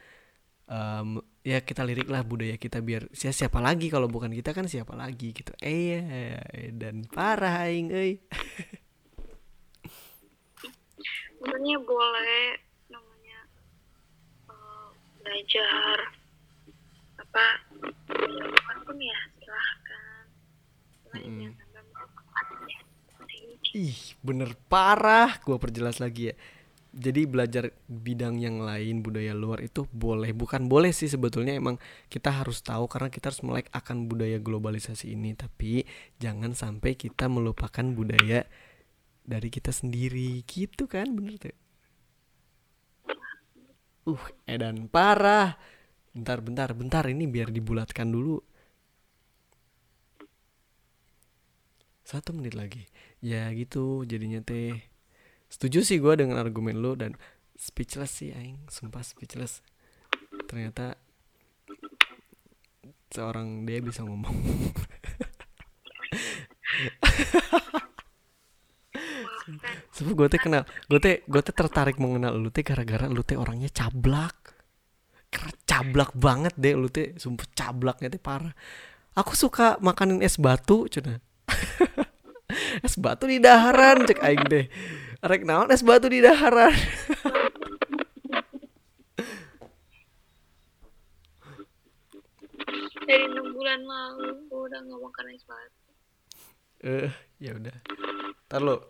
um, 0.68 1.24
ya 1.42 1.64
kita 1.64 1.82
lirik 1.88 2.08
lah 2.12 2.22
budaya 2.22 2.60
kita 2.60 2.84
biar 2.84 3.08
siapa, 3.16 3.48
siapa 3.48 3.60
lagi 3.64 3.88
kalau 3.88 4.12
bukan 4.12 4.32
kita 4.36 4.52
kan 4.52 4.68
siapa 4.68 4.94
lagi 4.94 5.32
gitu. 5.32 5.52
Eh 5.64 5.98
ya, 5.98 6.44
dan 6.76 7.08
parah 7.08 7.68
aing 7.68 7.90
eh 7.96 8.20
sebenarnya 11.38 11.78
boleh 11.82 12.60
namanya 12.92 13.40
uh, 14.52 14.90
belajar 15.24 15.98
apa 17.18 17.46
apa 17.72 18.74
pun 18.84 18.98
ya 19.00 19.20
silahkan. 19.40 20.24
Mm 21.16 21.24
-hmm. 21.24 21.67
Ih, 23.76 24.18
bener 24.24 24.56
parah. 24.72 25.38
Gua 25.44 25.58
perjelas 25.60 26.00
lagi 26.02 26.34
ya. 26.34 26.36
Jadi 26.98 27.30
belajar 27.30 27.70
bidang 27.86 28.42
yang 28.42 28.58
lain 28.64 29.06
budaya 29.06 29.38
luar 29.38 29.62
itu 29.62 29.86
boleh, 29.94 30.34
bukan 30.34 30.66
boleh 30.66 30.90
sih 30.90 31.06
sebetulnya 31.06 31.54
emang 31.54 31.78
kita 32.10 32.34
harus 32.34 32.66
tahu 32.66 32.90
karena 32.90 33.14
kita 33.14 33.30
harus 33.30 33.46
melek 33.46 33.70
akan 33.70 34.10
budaya 34.10 34.42
globalisasi 34.42 35.14
ini. 35.14 35.38
Tapi 35.38 35.86
jangan 36.18 36.58
sampai 36.58 36.98
kita 36.98 37.30
melupakan 37.30 37.86
budaya 37.94 38.42
dari 39.28 39.50
kita 39.54 39.70
sendiri, 39.70 40.42
gitu 40.48 40.88
kan, 40.90 41.12
bener 41.14 41.38
tuh. 41.38 41.58
Uh, 44.08 44.26
edan 44.48 44.88
parah. 44.88 45.60
Bentar, 46.16 46.42
bentar, 46.42 46.72
bentar. 46.74 47.04
Ini 47.06 47.30
biar 47.30 47.54
dibulatkan 47.54 48.10
dulu. 48.10 48.42
Satu 52.08 52.32
menit 52.32 52.56
lagi 52.56 52.97
ya 53.22 53.50
gitu. 53.54 54.04
Jadinya 54.04 54.42
teh 54.44 54.82
setuju 55.48 55.86
sih 55.86 56.02
gue 56.02 56.14
dengan 56.20 56.42
argumen 56.42 56.80
lo 56.80 56.96
dan 56.98 57.16
speechless 57.58 58.22
sih 58.22 58.34
aing. 58.34 58.70
Sumpah 58.70 59.02
speechless. 59.02 59.62
Ternyata 60.48 60.96
seorang 63.12 63.66
dia 63.66 63.82
bisa 63.82 64.04
ngomong. 64.04 64.34
Sebab 69.96 70.14
gue 70.14 70.28
teh 70.30 70.42
kenal, 70.42 70.68
gue 70.92 71.00
teh 71.00 71.24
gue 71.26 71.42
teh 71.42 71.56
tertarik 71.56 71.98
mengenal 71.98 72.36
lu 72.36 72.52
teh 72.52 72.62
gara-gara 72.62 73.08
lu 73.08 73.24
teh 73.24 73.40
orangnya 73.40 73.72
cablak, 73.72 74.36
cablak 75.66 76.12
banget 76.14 76.54
deh 76.60 76.76
lu 76.76 76.92
teh, 76.92 77.16
sumpah 77.16 77.48
cablaknya 77.56 78.12
teh 78.12 78.22
parah. 78.22 78.54
Aku 79.18 79.34
suka 79.34 79.82
makanin 79.82 80.22
es 80.22 80.38
batu, 80.38 80.86
cina. 80.92 81.18
es 82.86 82.96
batu 82.98 83.26
di 83.26 83.42
daharan 83.42 84.06
cek 84.06 84.20
aing 84.22 84.44
deh 84.50 84.66
rek 85.24 85.44
naon 85.44 85.74
es 85.74 85.82
batu 85.82 86.08
di 86.10 86.22
daharan? 86.22 86.74
Dari 93.08 93.24
enam 93.24 93.56
bulan 93.56 93.80
lalu 93.88 94.36
gue 94.52 94.62
udah 94.68 94.80
nggak 94.84 95.00
makan 95.00 95.26
es 95.32 95.44
batu. 95.48 95.80
Eh 96.84 97.08
uh, 97.08 97.12
ya 97.40 97.52
udah. 97.56 97.78
Tar 98.52 98.62
lo 98.62 98.84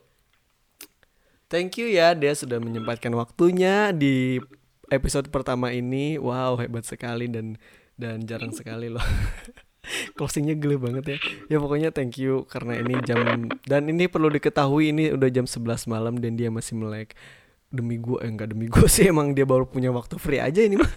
thank 1.47 1.80
you 1.80 1.88
ya 1.88 2.12
dia 2.12 2.36
sudah 2.36 2.60
menyempatkan 2.60 3.13
waktunya 3.15 3.95
di 3.95 4.41
episode 4.91 5.32
pertama 5.32 5.71
ini. 5.71 6.19
Wow 6.19 6.60
hebat 6.60 6.84
sekali 6.84 7.32
dan 7.32 7.56
dan 7.97 8.26
jarang 8.30 8.54
sekali 8.54 8.93
loh 8.93 9.02
closingnya 10.17 10.56
gede 10.60 10.78
banget 10.78 11.04
ya 11.06 11.17
ya 11.52 11.58
pokoknya 11.63 11.89
thank 11.95 12.19
you 12.19 12.43
karena 12.47 12.80
ini 12.80 13.00
jam 13.04 13.47
dan 13.65 13.82
ini 13.88 14.08
perlu 14.08 14.28
diketahui 14.32 14.91
ini 14.91 15.12
udah 15.13 15.30
jam 15.32 15.45
11 15.45 15.88
malam 15.89 16.19
dan 16.19 16.36
dia 16.36 16.52
masih 16.52 16.78
melek 16.80 17.15
demi 17.67 18.00
gue 18.00 18.19
eh, 18.23 18.30
enggak 18.32 18.52
demi 18.56 18.71
gue 18.71 18.88
sih 18.95 19.12
emang 19.12 19.36
dia 19.36 19.43
baru 19.43 19.67
punya 19.67 19.91
waktu 19.91 20.15
free 20.19 20.39
aja 20.39 20.63
ini 20.63 20.80
mah 20.80 20.91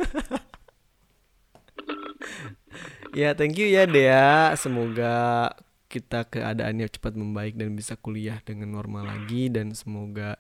ya 3.19 3.35
thank 3.35 3.59
you 3.59 3.67
ya 3.67 3.87
Dea 3.91 4.55
semoga 4.55 5.51
kita 5.91 6.23
keadaannya 6.31 6.87
cepat 6.87 7.19
membaik 7.19 7.59
dan 7.59 7.75
bisa 7.75 7.99
kuliah 7.99 8.39
dengan 8.47 8.71
normal 8.71 9.11
lagi 9.11 9.51
dan 9.51 9.75
semoga 9.75 10.39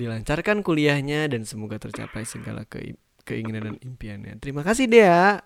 dilancarkan 0.00 0.64
kuliahnya 0.64 1.28
dan 1.28 1.44
semoga 1.44 1.76
tercapai 1.76 2.24
segala 2.24 2.64
ke 2.64 2.96
keinginan 3.28 3.72
dan 3.72 3.76
impiannya. 3.80 4.40
Terima 4.40 4.64
kasih 4.64 4.88
Dea 4.88 5.44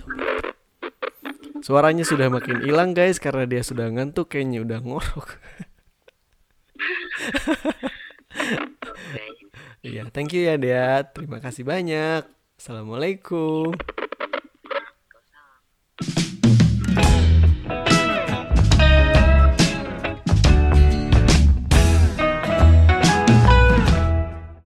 gitu. 0.00 0.50
Suaranya 1.60 2.08
sudah 2.08 2.32
makin 2.32 2.64
hilang 2.64 2.96
guys 2.96 3.20
karena 3.20 3.44
dia 3.44 3.60
sudah 3.60 3.92
ngantuk 3.92 4.32
kayaknya 4.32 4.64
udah 4.64 4.78
ngorok. 4.80 5.28
Iya, 9.80 10.12
thank 10.12 10.36
you 10.36 10.44
ya 10.44 10.60
dia. 10.60 11.08
Terima 11.08 11.40
kasih 11.40 11.64
banyak. 11.64 12.28
Assalamualaikum. 12.60 13.72